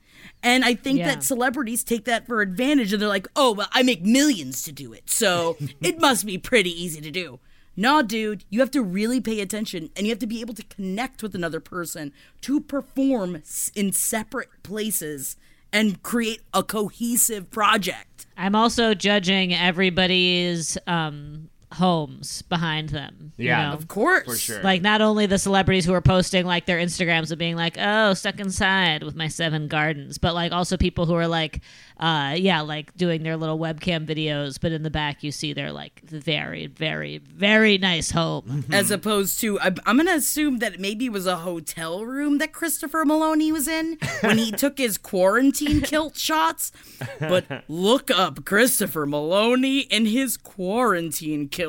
[0.42, 1.06] and I think Yeah.
[1.06, 4.72] that celebrities take that for advantage and they're like, oh, well, I make millions to
[4.72, 5.08] do it.
[5.08, 7.38] So it must be pretty easy to do.
[7.76, 10.62] Nah, dude, you have to really pay attention and you have to be able to
[10.64, 13.42] connect with another person to perform
[13.74, 15.36] in separate places
[15.72, 18.26] and create a cohesive project.
[18.36, 23.32] I'm also judging everybody's um, homes behind them.
[23.36, 23.74] you Yeah, know?
[23.74, 24.24] Of course.
[24.26, 24.62] For sure.
[24.62, 28.14] Like not only the celebrities who are posting like their Instagrams of being like, "Oh,
[28.14, 31.60] stuck inside with my seven gardens," but like also people who are like,
[31.98, 35.72] uh, yeah, like doing their little webcam videos, but in the back you see their
[35.72, 38.64] like very, very, very nice home.
[38.72, 42.38] As opposed to, I, I'm going to assume that maybe it was a hotel room
[42.38, 46.72] that Christopher Meloni was in when he took his quarantine kilt shots.
[47.20, 51.61] But look up Christopher Meloni in his quarantine kilt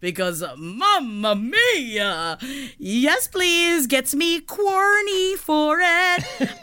[0.00, 2.38] because, uh, mamma mia,
[2.78, 5.84] yes, please, gets me quorny for it.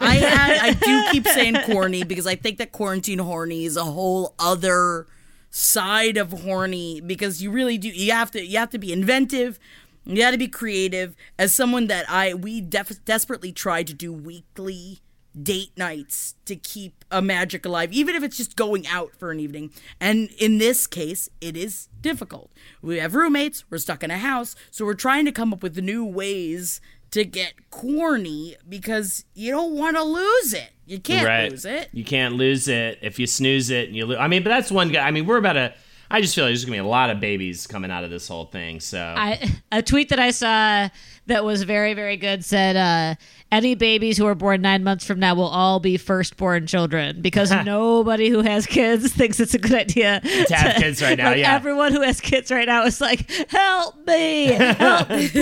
[0.00, 4.34] I, I do keep saying quorny because I think that quarantine horny is a whole
[4.38, 5.06] other
[5.50, 9.58] side of horny because you really do you have to you have to be inventive.
[10.04, 11.14] You got to be creative.
[11.38, 14.98] As someone that i we def- desperately try to do weekly
[15.40, 19.38] date nights to keep a magic alive even if it's just going out for an
[19.38, 19.70] evening.
[20.00, 22.52] And in this case it is difficult
[22.82, 25.76] we have roommates we're stuck in a house so we're trying to come up with
[25.78, 26.80] new ways
[27.10, 31.50] to get quorny because you don't want to lose it you can't right.
[31.50, 32.98] lose it You can't lose it.
[33.02, 34.18] If you snooze it, and you lose.
[34.18, 35.06] I mean, but that's one guy.
[35.06, 35.74] I mean, we're about to.
[36.10, 38.28] I just feel like there's gonna be a lot of babies coming out of this
[38.28, 38.80] whole thing.
[38.80, 40.88] So I a tweet that I saw
[41.26, 43.14] that was very very good said uh,
[43.54, 47.50] any babies who are born nine months from now will all be firstborn children because
[47.64, 51.38] nobody who has kids thinks it's a good idea To have kids right now, like,
[51.38, 51.54] yeah.
[51.54, 55.28] everyone who has kids right now is like help me help me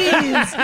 [0.00, 0.54] please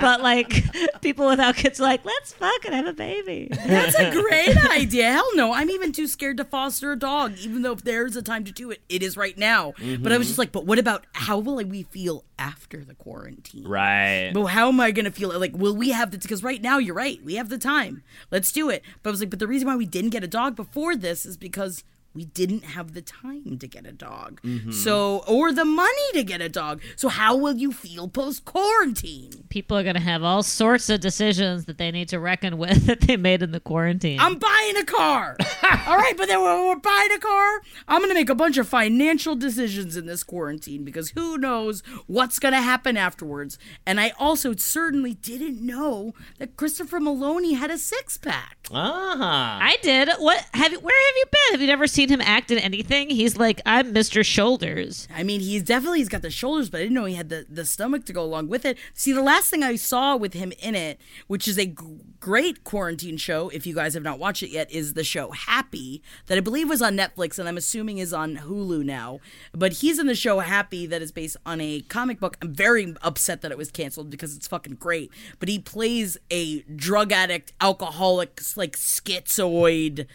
[0.00, 0.64] but like
[1.00, 5.10] people without kids are like let's fucking have a baby That's a great idea.
[5.12, 5.52] Hell no.
[5.52, 8.52] I'm even too scared to foster a dog, even though if there's a time to
[8.52, 9.72] do it, it is right now.
[9.76, 10.08] But Mm-hmm.
[10.12, 13.66] I was just like, but what about how will we feel after the quarantine?
[13.66, 14.30] right.
[14.34, 15.38] But how am I going to feel?
[15.38, 17.22] Like, will we have the, because right now you're right.
[17.24, 18.02] We have the time.
[18.30, 18.82] Let's do it.
[19.02, 21.24] But I was like, but the reason why we didn't get a dog before this
[21.26, 21.84] is because
[22.14, 24.40] we didn't have the time to get a dog.
[24.42, 24.70] Mm-hmm.
[24.70, 26.80] So, or the money to get a dog.
[26.96, 29.44] So, how will you feel post quarantine?
[29.54, 32.86] people are going to have all sorts of decisions that they need to reckon with
[32.86, 35.36] that they made in the quarantine I'm buying a car.
[35.86, 38.56] All right, but then when we're buying a car, I'm going to make a bunch
[38.58, 43.58] of financial decisions in this quarantine because who knows what's going to happen afterwards.
[43.86, 48.58] And I also certainly didn't know that Christopher Meloni had a six pack.
[48.72, 49.58] Ah.
[49.60, 50.08] I did.
[50.18, 50.80] What have you?
[50.80, 51.52] Where have you been?
[51.52, 53.10] Have you never seen him act in anything?
[53.10, 54.24] He's like, I'm Mr.
[54.24, 55.08] Shoulders.
[55.14, 57.46] I mean, he's definitely he's got the shoulders, but I didn't know he had the,
[57.48, 58.78] the stomach to go along with it.
[58.94, 61.74] See, the last thing I saw with him in it, which is a g-
[62.20, 66.02] great quarantine show, if you guys have not watched it yet, is the show Happy
[66.26, 69.20] that I believe was on Netflix and I'm assuming is on Hulu now.
[69.52, 72.36] But he's in the show Happy that is based on a comic book.
[72.42, 75.10] I'm very upset that it was canceled because it's fucking great.
[75.38, 80.06] But he plays a drug addict, alcoholic, like schizoid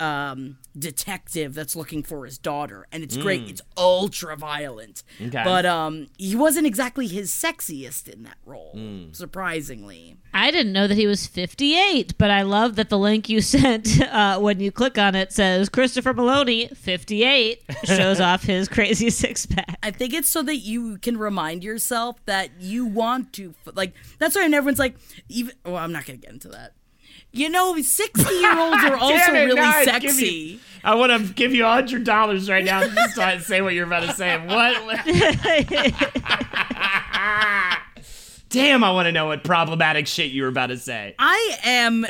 [0.00, 3.48] um, detective that's looking for his daughter, and it's great.
[3.48, 5.42] It's ultra violent, Okay.
[5.44, 8.76] but um, he wasn't exactly his sexiest in that role,
[9.12, 10.16] surprisingly.
[10.32, 14.00] I didn't know that he was 58, but I love that the link you sent
[14.00, 19.46] uh, when you click on it says Christopher Meloni, 58, shows off his crazy six
[19.46, 19.78] pack.
[19.82, 23.94] I think it's so that you can remind yourself that you want to like.
[24.18, 24.96] That's why everyone's like,
[25.28, 25.54] even.
[25.64, 26.72] Well, I'm not gonna get into that.
[27.32, 30.26] You know, 60 year olds are also it, really sexy.
[30.26, 33.60] you- I want to give you a hundred dollars right now to just to say
[33.60, 34.38] what you're about to say.
[34.38, 34.76] What?
[38.48, 41.14] Damn, I want to know what problematic shit you were about to say.
[41.20, 42.04] I am,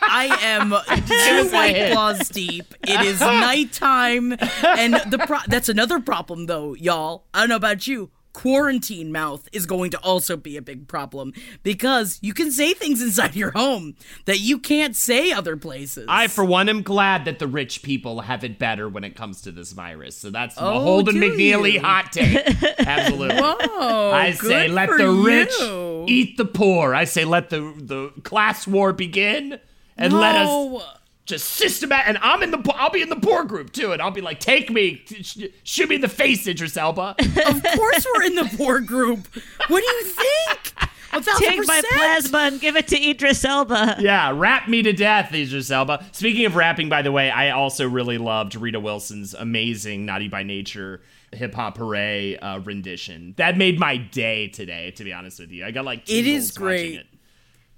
[0.00, 0.70] I am
[1.06, 2.64] two white claws deep.
[2.82, 7.24] It is nighttime, and the pro- that's another problem though, y'all.
[7.34, 8.10] I don't know about you.
[8.32, 13.02] Quarantine mouth is going to also be a big problem because you can say things
[13.02, 16.06] inside your home that you can't say other places.
[16.08, 19.42] I, for one, am glad that the rich people have it better when it comes
[19.42, 20.16] to this virus.
[20.16, 21.80] So that's the Oh, Holden McNeely you?
[21.80, 22.36] hot take.
[22.78, 23.36] Absolutely.
[23.40, 26.04] Whoa, I say let the rich you.
[26.08, 26.94] eat the poor.
[26.94, 29.60] I say let the the class war begin
[29.96, 30.82] and let us No.
[31.26, 32.08] Just systematic.
[32.08, 34.40] And I'm in the I'll be in the poor group too, and I'll be like,
[34.40, 37.14] take me, sh- shoot me in the face, Idris Elba.
[37.20, 39.26] Of course, we're in the poor group.
[39.68, 40.72] What do you think?
[41.14, 43.96] A thousand Take my plasma and give it to Idris Elba.
[44.00, 46.06] yeah, rap me to death, Idris Elba.
[46.12, 50.42] Speaking of rapping, by the way, I also really loved Rita Wilson's amazing "Naughty by
[50.42, 51.02] Nature"
[51.32, 53.34] hip hop hooray uh, rendition.
[53.36, 54.90] That made my day today.
[54.92, 56.94] To be honest with you, I got like It is great.
[57.00, 57.06] it.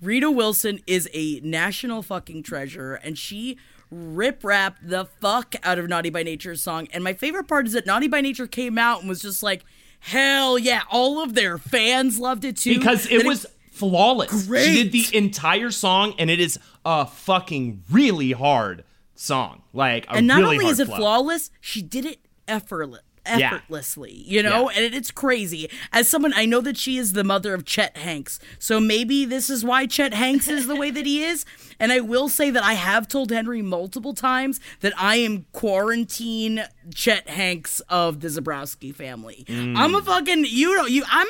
[0.05, 3.57] Rita Wilson is a national fucking treasure, and she
[3.91, 6.89] rip rapped the fuck out of Naughty by Nature's song.
[6.93, 9.65] And my favorite part is that Naughty by Nature came out and was just like,
[10.01, 12.77] hell yeah, all of their fans loved it too.
[12.77, 14.47] because it That was flawless.
[14.47, 14.65] Great.
[14.65, 18.85] She did the entire song, and it is a fucking really hard
[19.15, 19.63] song.
[19.73, 20.97] Like, a and not really only is it flow.
[20.97, 23.03] flawless, she did it effortless.
[23.27, 23.55] Yeah.
[23.55, 24.83] Effortlessly, you know, Yeah.
[24.85, 25.71] and it's crazy.
[25.93, 29.49] As someone, I know that she is the mother of Chet Hanks, so maybe this
[29.49, 31.45] is why Chet Hanks is the way that he is.
[31.81, 36.63] And I will say that I have told Henry multiple times that I am quarantine
[36.95, 39.45] Chet Hanks of the Zebrowski family.
[39.49, 39.77] Mm.
[39.77, 41.03] I'm a fucking you know you.
[41.11, 41.27] I'm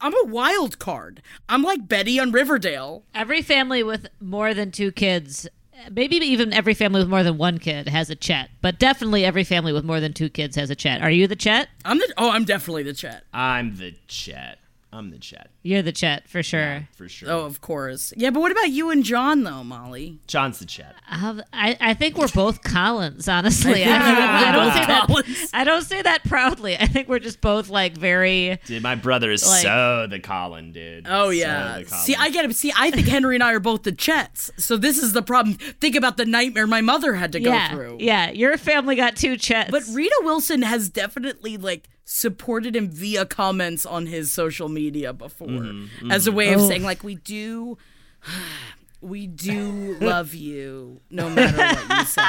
[0.00, 1.22] I'm a wild card.
[1.48, 3.04] I'm like Betty on Riverdale.
[3.14, 5.48] Every family with more than two kids,
[5.90, 9.44] maybe even every family with more than one kid has a Chet, but definitely every
[9.44, 11.02] family with more than two kids has a Chet.
[11.02, 11.68] Are you the Chet?
[11.84, 13.24] I'm the oh, I'm definitely the Chet.
[13.32, 14.58] I'm the Chet.
[14.92, 15.50] I'm the Chet.
[15.66, 16.88] You're the Chet for sure.
[16.94, 17.30] For sure.
[17.30, 18.12] Oh, of course.
[18.16, 20.20] Yeah, but what about you and John though, Molly?
[20.28, 20.94] John's the Chet.
[21.10, 23.82] Um, I, I think we're both Collins, honestly.
[23.84, 25.06] I, think don't, I don't say that.
[25.08, 25.50] Collins.
[25.52, 26.76] I don't say that proudly.
[26.76, 28.58] I think we're just both like very.
[28.66, 31.06] Dude, my brother is Like- so the Colin, dude.
[31.08, 31.78] Oh yeah.
[31.80, 32.04] the Colin.
[32.04, 32.54] See, I get it.
[32.54, 34.52] See, I think Henry and I are both the Chets.
[34.56, 35.56] So this is the problem.
[35.56, 37.96] Think about the nightmare my mother had to yeah, go through.
[38.00, 38.30] yeah.
[38.30, 39.70] Your family got two Chets.
[39.70, 45.48] But Rita Wilson has definitely like supported him via comments on his social media before
[45.62, 46.68] Mm-hmm, as a way of Oh.
[46.68, 47.78] saying like we do
[49.00, 52.22] we do love you no matter what you say.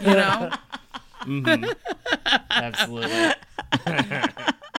[0.00, 0.50] You know?
[2.50, 3.32] Absolutely.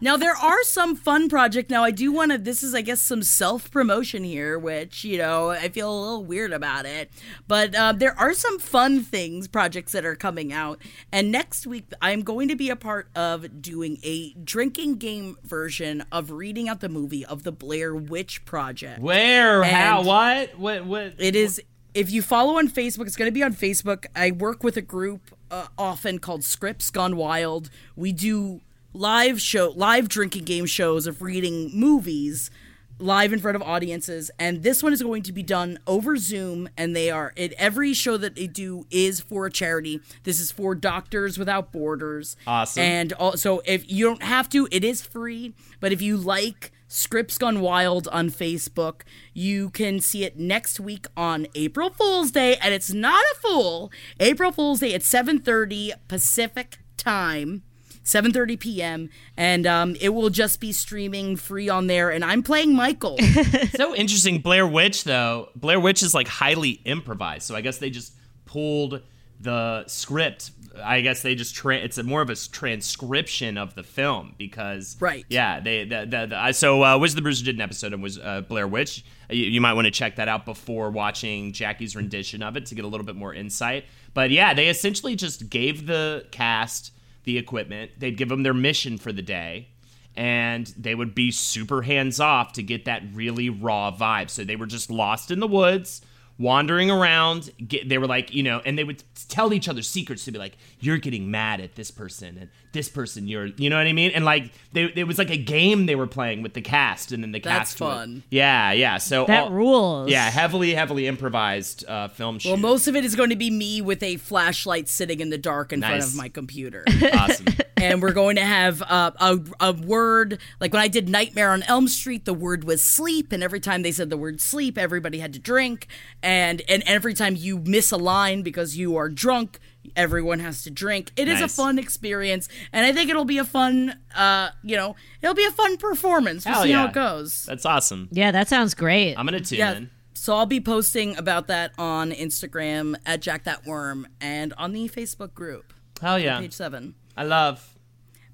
[0.00, 1.70] Now there are some fun projects.
[1.70, 2.38] Now I do want to.
[2.38, 6.24] This is, I guess, some self promotion here, which you know I feel a little
[6.24, 7.10] weird about it.
[7.46, 10.80] But uh, there are some fun things, projects that are coming out.
[11.12, 16.04] And next week I'm going to be a part of doing a drinking game version
[16.10, 19.00] of reading out the movie of the Blair Witch Project.
[19.00, 19.62] Where?
[19.62, 20.02] How?
[20.02, 20.58] What?
[20.58, 20.86] What?
[20.86, 21.14] What?
[21.18, 21.60] It is.
[21.94, 24.06] If you follow on Facebook, it's going to be on Facebook.
[24.16, 27.70] I work with a group uh, often called Scripts Gone Wild.
[27.94, 28.60] We do
[28.94, 32.50] live show, live drinking game shows of reading movies
[32.98, 36.68] live in front of audiences, and this one is going to be done over Zoom.
[36.76, 37.52] And they are it.
[37.58, 40.00] Every show that they do is for a charity.
[40.22, 42.36] This is for Doctors Without Borders.
[42.46, 42.82] Awesome.
[42.82, 45.54] And also, if you don't have to, it is free.
[45.80, 49.00] But if you like Scripts Gone Wild on Facebook.
[49.32, 53.90] You can see it next week on April Fool's Day, and it's not a fool.
[54.20, 57.64] April Fool's Day at 7:30 Pacific time.
[58.04, 59.10] 7:30 p.m.
[59.36, 62.10] and um, it will just be streaming free on there.
[62.10, 63.18] And I'm playing Michael.
[63.76, 64.38] so interesting.
[64.40, 65.48] Blair Witch, though.
[65.56, 67.44] Blair Witch is like highly improvised.
[67.44, 68.12] So I guess they just
[68.44, 69.00] pulled
[69.40, 70.50] the script.
[70.82, 74.96] I guess they just tra- it's a more of a transcription of the film because
[75.00, 75.24] Right.
[75.28, 77.92] Yeah, they the, the, the, I- so uh, Wizard of the Bruiser did an episode
[77.92, 79.04] and was uh, Blair Witch.
[79.30, 82.74] You, you might want to check that out before watching Jackie's rendition of it to
[82.74, 83.84] get a little bit more insight.
[84.14, 86.90] But yeah, they essentially just gave the cast
[87.24, 87.92] the equipment.
[87.98, 89.68] They'd give them their mission for the day
[90.16, 94.30] and they would be super hands off to get that really raw vibe.
[94.30, 96.02] So they were just lost in the woods,
[96.38, 97.50] wandering around.
[97.66, 100.38] Get, they were like, you know, and they would tell each other secrets to be
[100.38, 103.92] like, "You're getting mad at this person, and this person, you're," you know what I
[103.92, 104.10] mean?
[104.12, 107.22] And like, they, it was like a game they were playing with the cast, and
[107.22, 107.80] then the That's cast.
[107.80, 108.22] would- fun.
[108.30, 108.98] yeah, yeah.
[108.98, 110.10] So That all- rules.
[110.10, 112.50] Yeah, heavily, heavily improvised uh, film shoot.
[112.50, 115.38] well, most of it is going to be me with a flashlight sitting in the
[115.38, 116.84] dark in front of my computer.
[117.14, 117.46] awesome.
[117.76, 121.62] and we're going to have uh, a, a word like when I did Nightmare on
[121.64, 125.18] Elm Street, the word was sleep, and every time they said the word sleep, everybody
[125.18, 125.86] had to drink,
[126.22, 129.58] and and every time you miss a line because you are drunk,
[129.96, 131.10] everyone has to drink.
[131.16, 131.52] It is Nice.
[131.52, 135.44] a fun experience, and I think it'll be a fun, uh, you know, it'll be
[135.44, 136.44] a fun performance.
[136.44, 137.44] We'll Hell see how it goes.
[137.44, 138.08] That's awesome.
[138.12, 139.14] Yeah, that sounds great.
[139.16, 139.74] I'm gonna tune Yeah.
[139.76, 139.90] in.
[140.14, 144.88] So I'll be posting about that on Instagram at Jack That Worm and on the
[144.88, 146.38] Facebook group, Hell yeah.
[146.40, 146.94] page seven.
[147.16, 147.74] I love.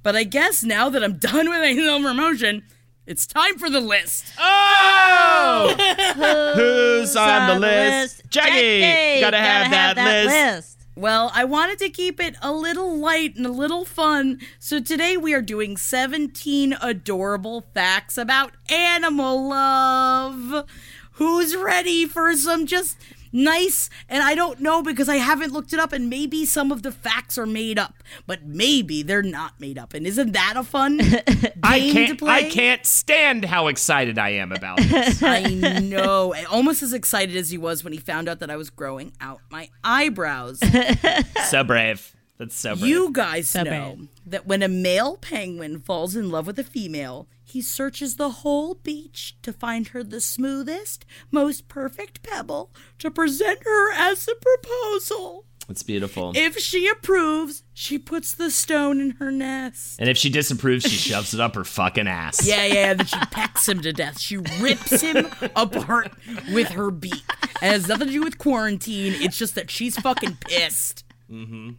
[0.02, 2.62] But I guess now that I'm done with my promotion,
[3.10, 4.32] it's time for the list.
[4.38, 5.74] Oh!
[6.54, 8.22] Who's on the list?
[8.30, 9.20] Jackie!
[9.20, 10.78] Gotta have that list.
[10.94, 15.16] Well, I wanted to keep it a little light and a little fun, so today
[15.16, 20.68] we are doing 17 adorable facts about animal love.
[21.14, 22.96] Who's ready for some just
[23.32, 26.82] nice, and I don't know because I haven't looked it up, and maybe some of
[26.82, 27.94] the facts are made up,
[28.26, 29.94] but maybe they're not made up.
[29.94, 32.18] And isn't that a fun game I to can't.
[32.18, 32.30] play?
[32.32, 35.22] I can't stand how excited I am about this.
[35.22, 36.34] I know.
[36.50, 39.40] Almost as excited as he was when he found out that I was growing out
[39.50, 40.60] my eyebrows.
[41.48, 42.14] so brave.
[42.38, 42.86] That's so brave.
[42.88, 44.08] You guys So know brave.
[44.26, 48.74] that when a male penguin falls in love with a female, he searches the whole
[48.74, 55.44] beach to find her the smoothest, most perfect pebble to present her as a proposal.
[55.68, 56.32] It's beautiful.
[56.34, 60.00] If she approves, she puts the stone in her nest.
[60.00, 62.44] and if she disapproves, she shoves it up her fucking ass.
[62.50, 64.18] Yeah, yeah, then she pecks him to death.
[64.18, 66.10] She rips him apart
[66.52, 67.22] with her beak.
[67.62, 69.14] It has nothing to do with quarantine.
[69.22, 71.04] It's just that she's fucking pissed.
[71.30, 71.70] Mm-hmm.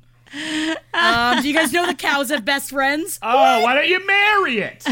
[0.94, 3.20] Um, do you guys know the cows have best friends?
[3.22, 4.86] Oh, why don't you marry it?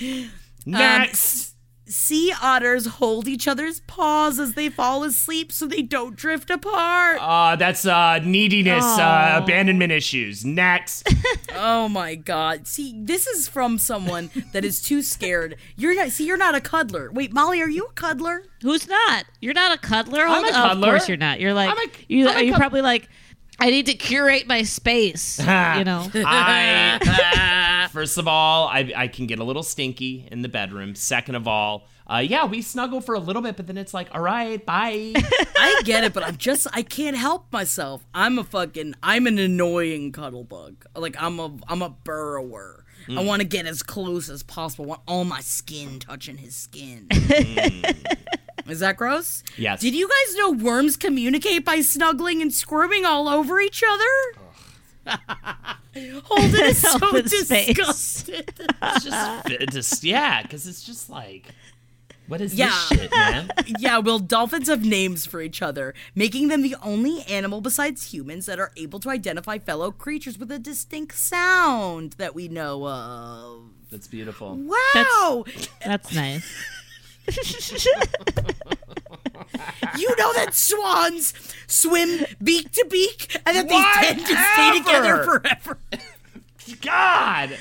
[0.66, 1.54] Next.
[1.90, 7.16] Sea otters hold each other's paws as they fall asleep so they don't drift apart.
[7.18, 10.44] Uh, that's uh, neediness, uh, abandonment issues.
[10.44, 11.08] Next.
[11.60, 12.68] Oh my god.
[12.68, 15.56] See, this is from someone that is too scared.
[15.76, 17.10] You're not see, you're not a cuddler.
[17.10, 18.44] Wait, Molly, are you a cuddler?
[18.62, 19.24] Who's not?
[19.40, 20.20] You're not a cuddler.
[20.22, 20.88] I'm a cuddler.
[20.88, 21.40] Of course you're not.
[21.40, 22.28] You're like I'm a- you.
[22.28, 23.08] I'm a are you probably like?
[23.60, 25.38] I need to curate my space.
[25.40, 26.10] you know.
[26.14, 30.94] I first of all, I I can get a little stinky in the bedroom.
[30.94, 34.14] Second of all, uh, yeah, we snuggle for a little bit, but then it's like,
[34.14, 35.12] all right, bye.
[35.14, 38.06] I get it, but I'm just I can't help myself.
[38.14, 40.86] I'm a fucking I'm an annoying cuddle bug.
[40.94, 42.84] Like I'm a I'm a burrower.
[43.10, 44.84] I want to get as close as possible.
[44.84, 47.08] I want all my skin touching his skin.
[48.68, 49.42] Is that gross?
[49.56, 49.80] Yes.
[49.80, 55.18] Did you guys know worms communicate by snuggling and squirming all over each other?
[56.24, 58.52] Holden is so Holden's disgusted.
[58.82, 61.46] It's just, it just yeah, because it's just like,
[62.26, 62.68] what is Yeah.
[62.90, 63.50] this shit, man?
[63.78, 68.46] yeah, well, dolphins have names for each other, making them the only animal besides humans
[68.46, 73.62] that are able to identify fellow creatures with a distinct sound that we know of.
[73.90, 74.56] That's beautiful.
[74.94, 75.44] Wow!
[75.84, 76.46] That's nice.
[79.98, 81.34] you know that swans
[81.66, 85.78] swim beak to beak and that they tend to stay together forever.
[86.80, 87.58] God.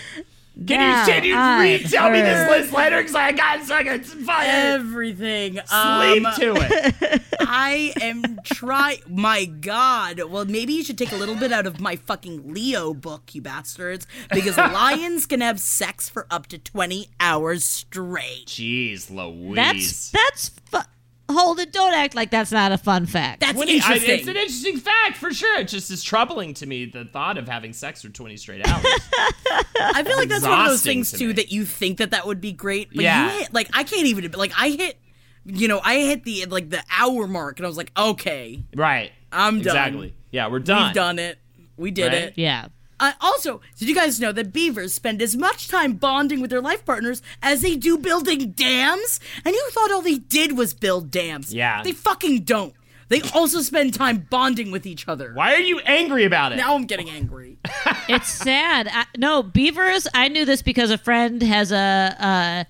[0.66, 2.98] Can Yeah, you can you I retell me this list later?
[2.98, 5.54] Because I got fucking fucking Everything.
[5.54, 7.22] sleep Um, to it.
[7.42, 8.98] I am trying.
[9.08, 10.22] My God.
[10.30, 13.42] Well, maybe you should take a little bit out of my fucking Leo book, you
[13.42, 18.48] bastards, because lions can have sex for up to twenty hours straight.
[18.48, 19.56] Jeez, Louise.
[19.56, 20.50] That's that's.
[20.72, 20.90] Fu-
[21.30, 21.74] Hold it!
[21.74, 23.42] Don't act like that's not a fun fact.
[23.42, 24.20] That's What do you- I- interesting.
[24.20, 25.60] it's an interesting fact for sure.
[25.60, 28.86] It just is troubling to me the thought of having sex for 20 straight hours.
[29.80, 31.34] I feel like that's one of those things to too me.
[31.34, 33.26] that you think that that would be great, but Yeah.
[33.34, 35.00] you hit like I can't even like I hit,
[35.46, 39.12] you know, I hit the like the hour mark and I was like, okay, right.
[39.32, 39.68] I'm done.
[39.76, 40.14] Exactly.
[40.32, 40.86] Yeah, we're done.
[40.88, 41.38] we've done it,
[41.76, 42.14] we did Right?
[42.14, 42.34] it.
[42.38, 42.68] yeah.
[43.00, 46.62] Uh, also, did you guys know that beavers spend as much time bonding with their
[46.62, 49.20] life partners as they do building dams?
[49.46, 51.54] And you thought all they did was build dams.
[51.54, 51.84] Yeah.
[51.84, 52.74] They fucking don't.
[53.10, 55.32] They also spend time bonding with each other.
[55.34, 56.58] Why are you angry about it?
[56.58, 57.58] Now I'm getting angry.
[58.10, 58.88] It's sad.
[58.90, 60.08] I, no, beavers.
[60.14, 62.66] I knew this because a friend has a, a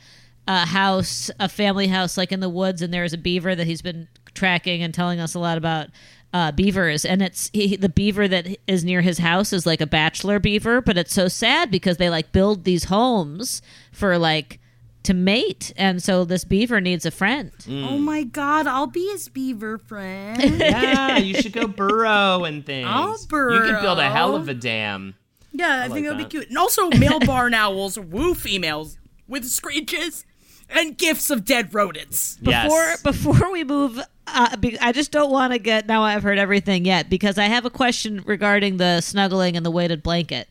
[0.47, 3.67] a house, a family house, like in the woods, and there is a beaver that
[3.67, 5.89] he's been tracking and telling us a lot about
[6.34, 7.05] uh, beavers.
[7.05, 10.82] And it's he, the beaver that is near his house is like a bachelor beaver,
[10.82, 13.61] but it's so sad because they like build these homes
[13.91, 14.59] for like
[15.07, 17.51] to mate, and so this beaver needs a friend.
[17.69, 20.41] Oh my god, I'll be his beaver friend.
[20.59, 22.88] yeah, you should go burrow and things.
[22.89, 23.53] I'll burrow.
[23.53, 25.15] You could build a hell of a dam.
[25.53, 26.30] yeah, I, like think that would be that.
[26.30, 26.49] cute.
[26.49, 28.97] And also, male barn owls woo females
[29.30, 30.25] with screeches
[30.70, 32.38] and gifts of dead rodents.
[32.38, 33.01] Before yes.
[33.01, 36.03] before we move, uh, be, I just don't want to get now.
[36.03, 40.03] I've heard everything yet because I have a question regarding the snuggling and the weighted
[40.03, 40.47] blanket.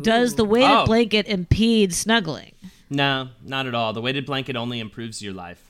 [0.00, 0.84] Does the weighted Oh.
[0.86, 2.52] blanket impede snuggling?
[2.90, 3.92] No, not at all.
[3.92, 5.62] The weighted blanket only improves your life.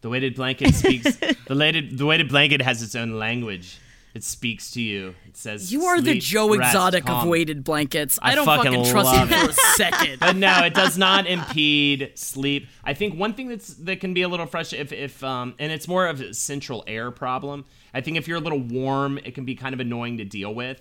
[0.00, 1.16] The weighted blanket speaks.
[1.46, 3.78] the weighted the weighted blanket has its own language.
[4.16, 5.14] It speaks to you.
[5.26, 8.18] It says You are the Joe rest, Exotic of weighted blankets.
[8.22, 10.20] I, I don't fucking fucking, trust you for a second.
[10.20, 12.66] But no, it does not impede sleep.
[12.82, 15.70] I think one thing that's that can be a little frustrating if, if um and
[15.70, 17.66] it's more of a central air problem.
[17.92, 20.54] I think if you're a little warm, it can be kind of annoying to deal
[20.54, 20.80] with.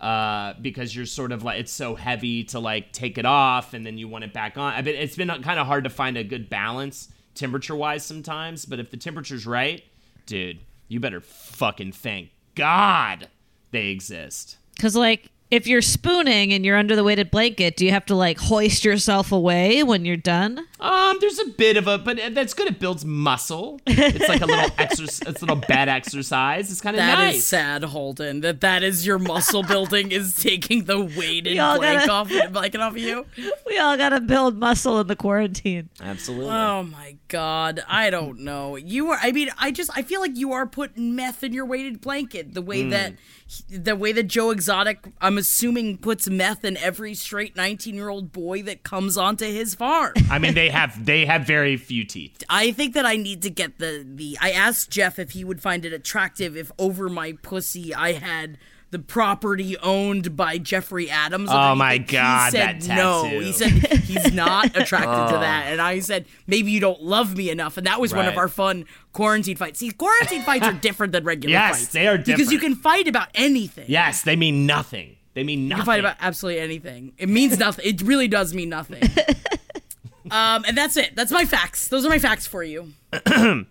[0.00, 3.86] Uh, because you're sort of like it's so heavy to like take it off and
[3.86, 4.72] then you want it back on.
[4.74, 8.64] I mean, it's been kind of hard to find a good balance temperature wise sometimes.
[8.64, 9.84] But if the temperature's right,
[10.26, 10.58] dude,
[10.88, 13.28] you better fucking thank God
[13.70, 14.58] they exist.
[14.76, 18.14] Because like if you're spooning and you're under the weighted blanket, do you have to
[18.14, 20.66] like hoist yourself away when you're done?
[20.82, 22.66] Um, there's a bit of a, but that's good.
[22.66, 23.80] It builds muscle.
[23.86, 25.20] It's like a little exercise.
[25.28, 26.70] It's a little bad exercise.
[26.70, 27.44] It's kind of That is nice.
[27.44, 28.40] sad, Holden.
[28.40, 32.12] That that is your muscle building is taking the weighted all blank gotta-
[32.44, 33.26] off blanket off of you.
[33.66, 35.88] We all gotta build muscle in the quarantine.
[36.02, 36.50] Absolutely.
[36.50, 38.76] Oh my god, I don't know.
[38.76, 39.18] You are.
[39.22, 42.52] I mean, I just I feel like you are putting meth in your weighted blanket.
[42.52, 43.14] The way that
[43.70, 48.30] the way that Joe Exotic, I'm assuming, puts meth in every straight 19 year old
[48.32, 50.12] boy that comes onto his farm.
[50.30, 52.42] I mean, they have they have very few teeth.
[52.48, 54.36] I think that I need to get the the.
[54.40, 58.58] I asked Jeff if he would find it attractive if over my pussy I had
[58.92, 61.48] the property owned by Jeffrey Adams.
[61.50, 62.08] Oh underneath my it.
[62.08, 63.24] God, he said that no.
[63.24, 65.40] He said he's not attracted to oh.
[65.40, 68.36] that, and I said maybe you don't love me enough, and that was one of
[68.36, 69.78] our fun quarantine fights.
[69.80, 71.92] See, quarantine fights are different than regular Yes, fights.
[71.92, 73.86] they are because you can fight about anything.
[73.88, 75.16] Yes, they mean nothing.
[75.34, 75.78] They mean nothing.
[75.78, 77.14] You can fight about absolutely anything.
[77.16, 77.86] It means nothing.
[77.86, 79.02] It really does mean nothing.
[80.32, 81.14] um, and that's it.
[81.14, 81.88] That's my facts.
[81.88, 82.88] Those are my facts for you.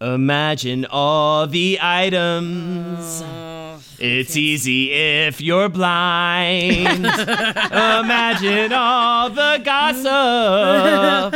[0.00, 3.22] Imagine all the items.
[3.24, 7.06] Oh, it's easy if you're blind.
[7.06, 11.32] Imagine all the gossip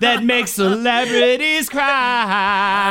[0.00, 1.82] that makes celebrities cry.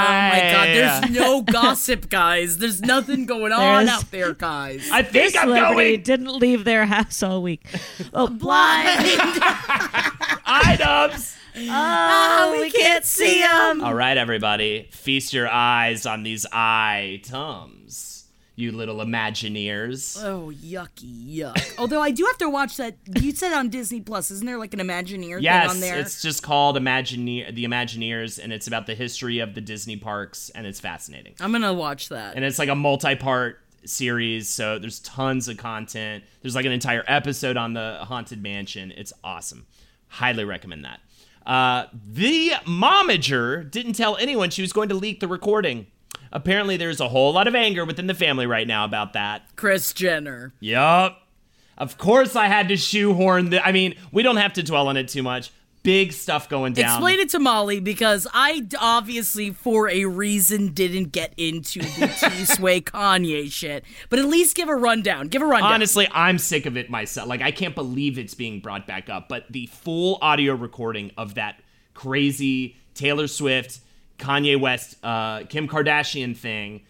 [0.08, 2.58] Oh my god, there's no gossip, guys.
[2.58, 4.90] There's nothing going on There's- out there, guys.
[4.92, 7.66] I think I'm Celebrity going didn't leave their house all week.
[8.14, 9.00] Oh, blind.
[10.46, 11.36] items.
[11.56, 13.84] Oh, we can't see them.
[13.84, 20.22] All right, everybody, feast your eyes on these items, you little Imagineers.
[20.24, 21.74] Oh, yucky, yuck.
[21.78, 22.96] Although I do have to watch that.
[23.20, 26.00] You said on Disney Plus, isn't there like an Imagineer Yes, thing on there?
[26.00, 30.50] it's just called Imagineer, the Imagineers, and it's about the history of the Disney parks,
[30.52, 31.36] and it's fascinating.
[31.40, 32.36] I'm gonna watch that.
[32.36, 36.24] And it's like a multi-part series, so there's tons of content.
[36.42, 38.92] There's like an entire episode on the Haunted Mansion.
[38.96, 39.68] It's awesome.
[40.10, 41.00] Highly recommend that.
[41.50, 45.88] Uh, the momager didn't tell anyone she was going to leak the recording.
[46.32, 49.56] Apparently, there's a whole lot of anger within the family right now about that.
[49.56, 50.54] Kris Jenner.
[50.60, 51.24] Yup.
[51.76, 53.66] Of course, I had to shoehorn the.
[53.66, 55.52] I mean, we don't have to dwell on it too much.
[55.84, 56.96] Big stuff going down.
[56.96, 62.08] Explain it to Molly because I obviously, for a reason, didn't get into the
[62.38, 63.86] T Sway Kanye shit.
[64.10, 65.30] But at least give a rundown.
[65.30, 65.72] Give a rundown.
[65.74, 67.30] Honestly, I'm sick of it myself.
[67.30, 69.30] Like, I can't believe it's being brought back up.
[69.30, 71.62] But the full audio recording of that
[71.94, 73.80] crazy Taylor Swift,
[74.18, 76.82] Kanye West, uh, Kim Kardashian thing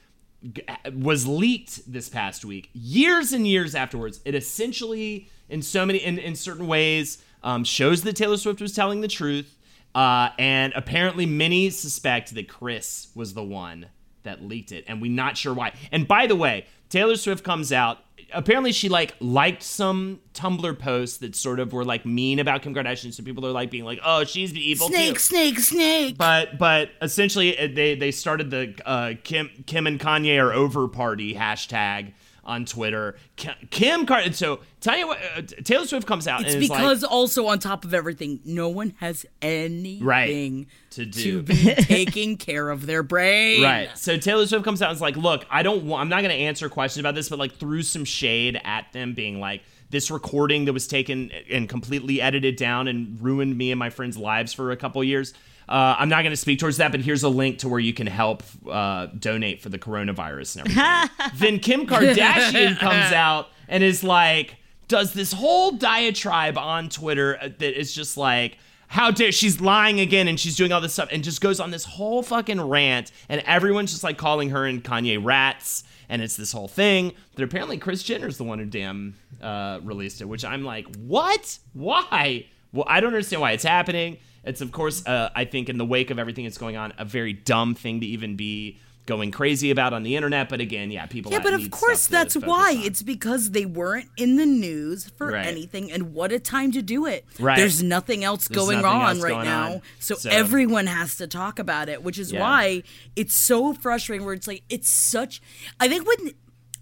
[0.93, 2.69] was leaked this past week.
[2.73, 8.01] Years and years afterwards, it essentially, in so many, in, in certain ways, um, shows
[8.03, 9.57] that Taylor Swift was telling the truth.
[9.95, 13.87] Uh, and apparently, many suspect that Kris was the one
[14.23, 15.73] that leaked it, and we're not sure why.
[15.91, 17.99] And by the way, Taylor Swift comes out.
[18.31, 22.75] Apparently, she like liked some Tumblr posts that sort of were like mean about Kim
[22.75, 23.11] Kardashian.
[23.11, 26.17] So people are like being like, "Oh, she's the evil snake, too." snake, snake.
[26.17, 30.87] But but essentially, uh, they they started the uh, Kim Kim and Kanye are over
[30.87, 32.13] party hashtag
[32.49, 33.15] on Twitter.
[33.37, 34.33] Kim Kardashian.
[34.35, 37.45] So tell you what, uh, Taylor Swift comes out It's and is like, because also
[37.47, 41.21] on top of everything, no one has anything Right, to do.
[41.21, 43.63] to be taking care of their brain.
[43.63, 43.89] Right.
[43.97, 46.01] So Taylor Swift comes out and is like, "Look, I don't want.
[46.01, 49.13] I'm not going to answer questions about this, but like threw some shade at them,
[49.13, 53.79] being like." This recording that was taken and completely edited down and ruined me and
[53.79, 55.33] my friends' lives for a couple years.
[55.69, 57.93] Uh, I'm not going to speak towards that, but here's a link to where you
[57.93, 61.29] can help uh, donate for the coronavirus and everything.
[61.35, 64.55] then Kim Kardashian comes out and is like,
[64.87, 68.57] does this whole diatribe on Twitter uh, that is just like,
[68.87, 71.69] how dare she's lying again and she's doing all this stuff and just goes on
[71.69, 76.35] this whole fucking rant and everyone's just like calling her and Kanye rats and it's
[76.35, 80.43] this whole thing that apparently Kris Jenner's the one who damn uh, released it, which
[80.43, 81.59] I'm like, what?
[81.73, 82.47] Why?
[82.73, 84.17] Well, I don't understand why it's happening.
[84.43, 87.05] It's of course, uh, I think in the wake of everything that's going on, a
[87.05, 90.49] very dumb thing to even be going crazy about on the internet.
[90.49, 91.31] But again, yeah, people.
[91.31, 92.71] Yeah, but of course that's why.
[92.77, 92.83] on.
[92.83, 95.47] It's because they weren't in the news for Right.
[95.47, 97.25] anything, and what a time to do it.
[97.39, 97.57] Right.
[97.57, 99.81] There's nothing else There's going nothing on else right going now, on.
[99.99, 102.41] so, So- everyone has to talk about it, which is Yeah.
[102.41, 102.83] why
[103.15, 104.25] it's so frustrating.
[104.25, 105.41] Where it's like it's such.
[105.79, 106.33] I think when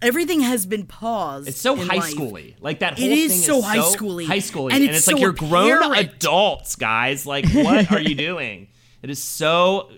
[0.02, 2.54] everything has been paused, It's so in high life, schooly.
[2.60, 4.26] Like that It whole is thing so is high schooly.
[4.26, 4.64] High schooly.
[4.72, 7.26] And And, it's it's, like you're grown adults, guys.
[7.26, 8.68] Like, what are you doing?
[9.02, 9.90] It is so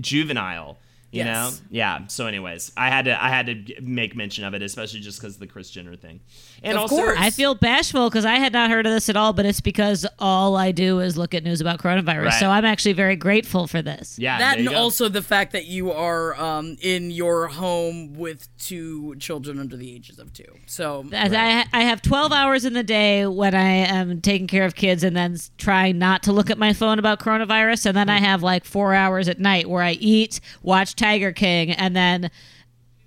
[0.00, 0.78] juvenile.
[1.10, 1.26] You Yes.
[1.60, 2.00] know, yeah.
[2.08, 5.34] So, anyways, I had to I had to make mention of it, especially just because
[5.36, 6.20] of the Kris Jenner thing,
[6.62, 7.16] and Of also course.
[7.18, 10.06] I feel bashful because I had not heard of this at all, but it's because
[10.18, 12.24] all I do is look at news about coronavirus.
[12.26, 12.34] Right.
[12.40, 14.18] So I'm actually very grateful for this.
[14.18, 14.82] yeah, that there you and go.
[14.82, 19.90] also the fact that you are um, in your home with two children under the
[19.94, 20.44] ages of two.
[20.66, 24.66] So As I, I have 12 hours in the day when I am taking care
[24.66, 27.86] of kids and then trying not to look at my phone about coronavirus.
[27.86, 31.72] And then I have like four hours at night where I eat, watch Tiger King,
[31.72, 32.30] and then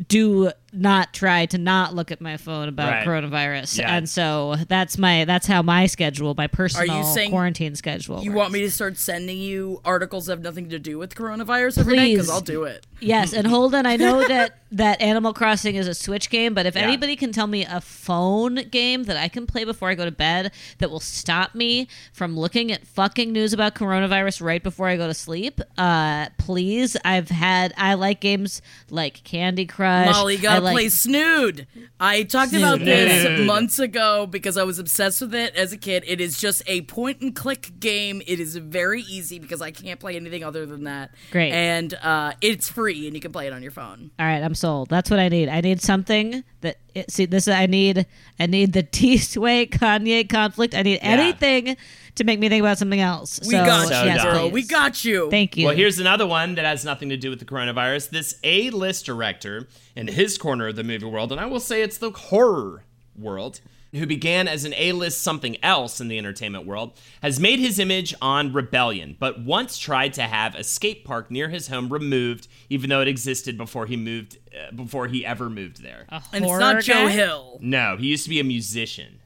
[0.08, 3.06] do not try to not look at my phone about Right.
[3.08, 3.80] coronavirus.
[3.80, 3.96] Yeah.
[3.96, 8.24] And so that's my that's how my schedule, my personal saying quarantine schedule.
[8.24, 8.38] you works.
[8.38, 11.96] want me to start sending you articles that have nothing to do with coronavirus every
[11.98, 12.14] day?
[12.14, 12.86] Because I'll do it.
[13.00, 16.76] Yes, and Holden, I know that that Animal Crossing is a Switch game, but if
[16.76, 16.84] Yeah.
[16.84, 20.12] anybody can tell me a phone game that I can play before I go to
[20.12, 24.96] bed that will stop me from looking at fucking news about coronavirus right before I
[24.96, 26.96] go to sleep, uh, please.
[27.04, 30.06] I've had I like games like Candy Crush.
[30.16, 31.68] Molly I like- play Snood.
[32.00, 33.48] I talked about this Snood.
[33.48, 36.04] months ago because I was obsessed with it as a kid.
[36.08, 38.22] It is just a point and click game.
[38.26, 41.12] It is very easy because I can't play anything other than that.
[41.32, 41.52] Great.
[41.52, 44.12] And uh, it's free and you can play it on your phone.
[44.20, 44.90] All right, I'm sold.
[44.90, 45.50] That's what I need.
[45.50, 47.48] I need something that it, see this.
[47.48, 48.06] I need
[48.40, 50.76] I need the T Sway Kanye conflict.
[50.76, 51.78] I need anything
[52.16, 53.40] to make me think about something else.
[53.42, 54.52] We so, got So you, yes, girl.
[54.52, 55.30] We got you.
[55.30, 55.68] Thank you.
[55.68, 58.10] Well, here's another one that has nothing to do with the coronavirus.
[58.10, 61.98] This A-list director in his corner of the movie world, and I will say it's
[61.98, 62.84] the horror
[63.16, 63.62] world,
[63.94, 68.14] who began as an A-list something else in the entertainment world, has made his image
[68.22, 72.90] on Rebellion, but once tried to have a skate park near his home removed, even
[72.90, 76.06] though it existed before he moved, uh, before he ever moved there.
[76.10, 77.08] and it's Horror not Joe?
[77.08, 77.60] Hill.
[77.62, 79.20] No, he used to be a musician.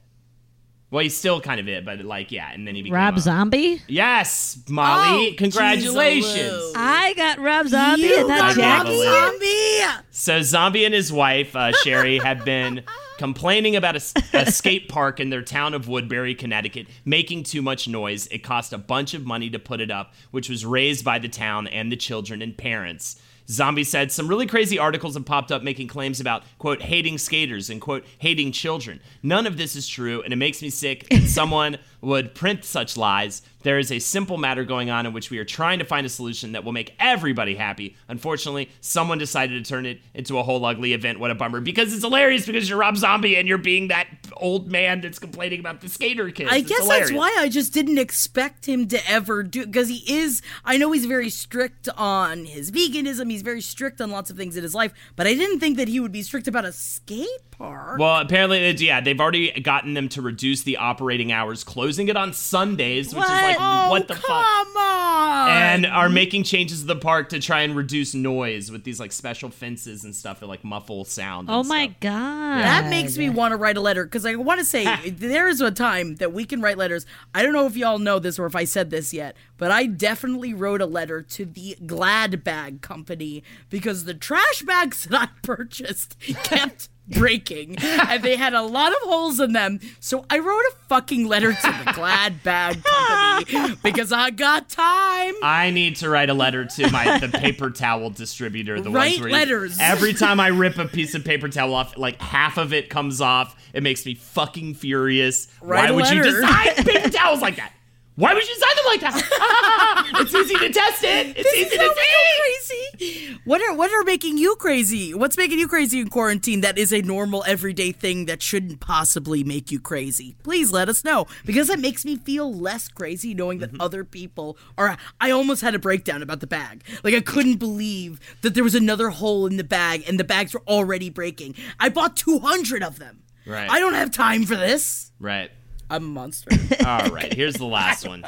[0.90, 3.20] Well, he's still kind of it, but like, yeah, and then he became Rob a-
[3.20, 3.82] Zombie.
[3.88, 6.36] Yes, Molly, Oh, congratulations.
[6.36, 10.04] jeez, I got Rob Zombie You and got Rob Zombie.
[10.10, 12.82] So Zombie and his wife uh, Sheri have been
[13.18, 18.26] complaining about a skate park in their town of Woodbury, Connecticut, making too much noise.
[18.28, 21.28] It cost a bunch of money to put it up, which was raised by the
[21.28, 23.20] town and the children and parents.
[23.48, 27.70] Zombie said some really crazy articles have popped up making claims about, quote, hating skaters
[27.70, 29.00] and, quote, hating children.
[29.22, 32.96] None of this is true, and it makes me sick that someone would print such
[32.96, 33.42] lies.
[33.64, 36.08] There is a simple matter going on in which we are trying to find a
[36.08, 37.96] solution that will make everybody happy.
[38.06, 41.18] Unfortunately, someone decided to turn it into a whole ugly event.
[41.18, 41.60] What a bummer.
[41.60, 45.58] Because it's hilarious because you're Rob Zombie and you're being that old man that's complaining
[45.58, 46.48] about the skater kids.
[46.52, 47.08] I It's guess hilarious.
[47.08, 50.42] that's why I just didn't expect him to ever do because he is.
[50.64, 53.28] I know he's very strict on his veganism.
[53.32, 55.88] He's very strict on lots of things in his life, but I didn't think that
[55.88, 57.26] he would be strict about a skate
[57.58, 57.98] park.
[57.98, 62.16] Well, apparently, it's, yeah, they've already gotten them to reduce the operating hours, closing it
[62.16, 64.76] on Sundays, which is like, oh, what the come fuck?
[64.76, 65.48] on!
[65.50, 69.12] And are making changes to the park to try and reduce noise with these like
[69.12, 71.48] special fences and stuff that like muffle sound.
[71.48, 72.00] and Oh my stuff.
[72.00, 72.58] god.
[72.62, 75.60] That makes me want to write a letter because I want to say there is
[75.60, 77.06] a time that we can write letters.
[77.34, 79.86] I don't know if y'all know this or if I said this yet, but I
[79.86, 85.28] definitely wrote a letter to the Glad Bag Company because the trash bags that I
[85.42, 89.80] purchased kept breaking and they had a lot of holes in them.
[90.00, 95.34] So I wrote a fucking letter to the Glad Bag Company because I got time.
[95.42, 98.80] I need to write a letter to my the paper towel distributor.
[98.80, 99.78] The Write ones where you- letters.
[99.80, 103.20] every time I rip a piece of paper towel off, like half of it comes
[103.20, 103.54] off.
[103.72, 105.48] It makes me fucking furious.
[105.60, 107.72] Write Why would you design paper towels like that?
[108.16, 110.06] Why would you sign them like that?
[110.20, 111.36] it's easy to test it.
[111.36, 112.88] It's This easy is to see.
[112.96, 113.38] crazy.
[113.44, 115.12] What are what are making you crazy?
[115.12, 116.62] What's making you crazy in quarantine?
[116.62, 120.34] That is a normal everyday thing that shouldn't possibly make you crazy.
[120.42, 123.82] Please let us know because it makes me feel less crazy knowing that mm-hmm.
[123.82, 124.96] other people are.
[125.20, 126.84] I almost had a breakdown about the bag.
[127.04, 130.54] Like I couldn't believe that there was another hole in the bag and the bags
[130.54, 131.54] were already breaking.
[131.78, 133.24] I bought two hundred of them.
[133.46, 133.70] Right.
[133.70, 135.12] I don't have time for this.
[135.20, 135.50] Right.
[135.90, 136.50] A monster.
[136.86, 138.24] All right, here's the last one.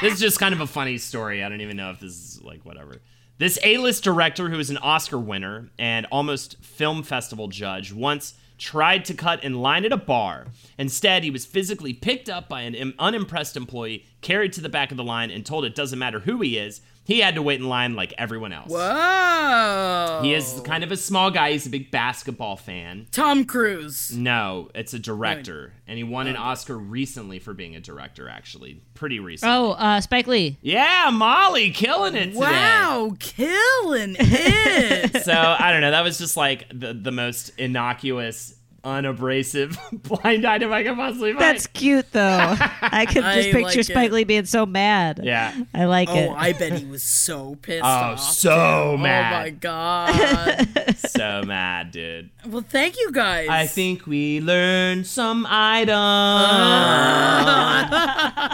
[0.00, 1.42] This is just kind of a funny story.
[1.42, 3.00] I don't even know if this is like whatever.
[3.38, 9.04] This A-list director who is an Oscar winner and almost film festival judge once tried
[9.06, 10.46] to cut in line at a bar.
[10.78, 14.96] Instead, he was physically picked up by an unimpressed employee, carried to the back of
[14.96, 16.80] the line, and told it doesn't matter who he is.
[17.04, 18.70] He had to wait in line like everyone else.
[18.70, 20.20] Whoa.
[20.22, 21.52] He is kind of a small guy.
[21.52, 23.06] He's a big basketball fan.
[23.10, 24.16] Tom Cruise.
[24.16, 28.28] No, it's a director, and he won an Oscar recently for being a director.
[28.28, 29.54] Actually, pretty recently.
[29.54, 30.58] Oh, uh, Spike Lee.
[30.62, 32.38] Yeah, Molly killing it today.
[32.38, 35.24] Wow, killing it.
[35.24, 35.90] So I don't know.
[35.90, 41.40] That was just like the the most innocuous unabrasive blind item I can possibly find.
[41.42, 42.20] That's cute though.
[42.82, 44.12] I can just I picture like Spike it.
[44.12, 45.20] Lee being so mad.
[45.22, 45.54] Yeah.
[45.74, 46.28] I like oh, it.
[46.28, 48.20] Oh, I bet he was so pissed Oh, off.
[48.20, 49.02] so too.
[49.02, 49.32] mad.
[49.32, 50.96] Oh my god.
[50.96, 52.30] so mad, dude.
[52.46, 53.48] well, thank you guys.
[53.48, 55.92] I think we learned some items,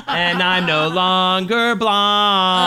[0.08, 1.88] and I'm no longer blind.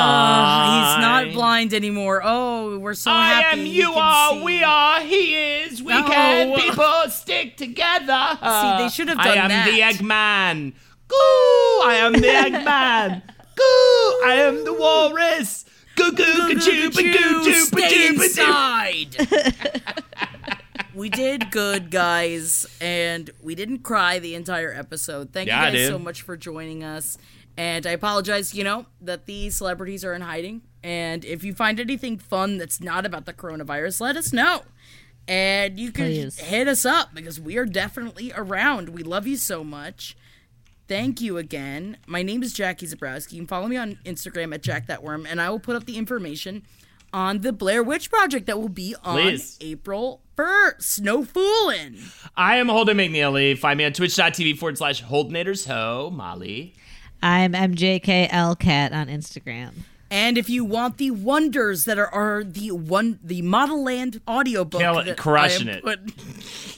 [0.01, 2.21] Oh, he's not blind anymore.
[2.23, 3.59] Oh, we're so I happy.
[3.59, 4.43] am, he you are, see.
[4.43, 5.81] we are, he is.
[5.83, 6.03] We No.
[6.07, 8.37] can people stick together.
[8.41, 9.65] See, they should have done I am that.
[9.65, 10.73] the Eggman.
[11.07, 11.15] Goo!
[11.83, 13.21] I am the Eggman.
[13.55, 14.27] Goo!
[14.27, 15.65] I am the walrus.
[15.95, 19.17] Goo goo goo goo goo goo goo Stay goo inside.
[20.95, 25.33] we did good, guys, and we didn't cry the entire episode.
[25.33, 27.17] Thank Yeah, you guys so much for joining us.
[27.57, 30.61] And I apologize, you know, that these celebrities are in hiding.
[30.83, 34.61] And if you find anything fun that's not about the coronavirus, let us know.
[35.27, 36.39] And you can Please.
[36.39, 38.89] hit us up because we are definitely around.
[38.89, 40.17] We love you so much.
[40.87, 41.97] Thank you again.
[42.05, 43.33] My name is Jackie Zebrowski.
[43.33, 46.63] You can follow me on Instagram at jackthatworm, and I will put up the information
[47.13, 49.57] on the Blair Witch Project that will be on Please.
[49.61, 51.01] April 1st.
[51.01, 51.97] No fooling.
[52.35, 53.57] I am Holden McNeely.
[53.57, 56.09] Find me on twitch.tv forward slash Holdenators Ho.
[56.11, 56.73] Molly.
[57.23, 59.73] I'm MJKLCat on Instagram.
[60.11, 64.99] And if you want the wonders that are, are the one the Modelland audiobook, Kill
[64.99, 65.83] it, crushing it.
[65.83, 66.01] put-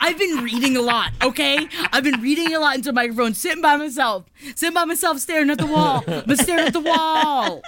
[0.00, 1.68] I've been reading a lot, okay?
[1.92, 4.24] I've been reading a lot into a microphone, sitting by myself,
[4.54, 6.02] sitting by myself, staring at the wall.
[6.06, 7.62] I've been staring at the wall.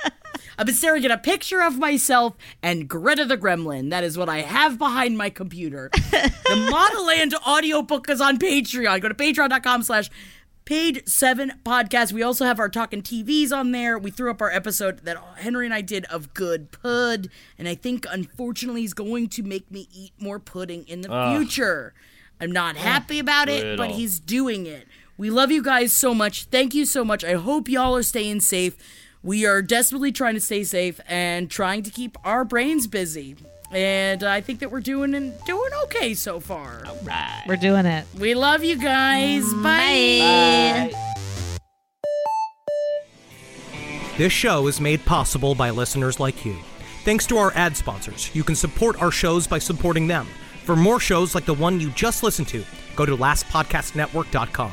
[0.59, 3.91] I've been staring at a picture of myself and Greta the Gremlin.
[3.91, 5.91] That is what I have behind my computer.
[5.93, 9.01] the Modelland audiobook is on Patreon.
[9.01, 10.11] Go to patreon.com slash
[10.69, 12.13] Page 7 podcast.
[12.13, 13.99] We also have our Talking TVs on there.
[13.99, 17.31] We threw up our episode that Henry and I did of Good Pud.
[17.59, 21.95] And I think, unfortunately, he's going to make me eat more pudding in the future.
[22.39, 24.87] I'm not happy about it, but he's doing it.
[25.17, 26.45] We love you guys so much.
[26.45, 27.25] Thank you so much.
[27.25, 28.77] I hope y'all are staying safe.
[29.23, 33.37] We are desperately trying to stay safe and trying to keep our brains busy.
[33.71, 36.83] And I think that we're doing doing okay so far.
[36.87, 38.07] All right, We're doing it.
[38.19, 39.45] We love you guys.
[39.45, 39.63] Mm.
[39.63, 41.59] Bye.
[44.17, 46.57] This show is made possible by listeners like you.
[47.05, 50.27] Thanks to our ad sponsors, you can support our shows by supporting them.
[50.65, 52.65] For more shows like the one you just listened to,
[52.97, 54.73] go to lastpodcastnetwork.com.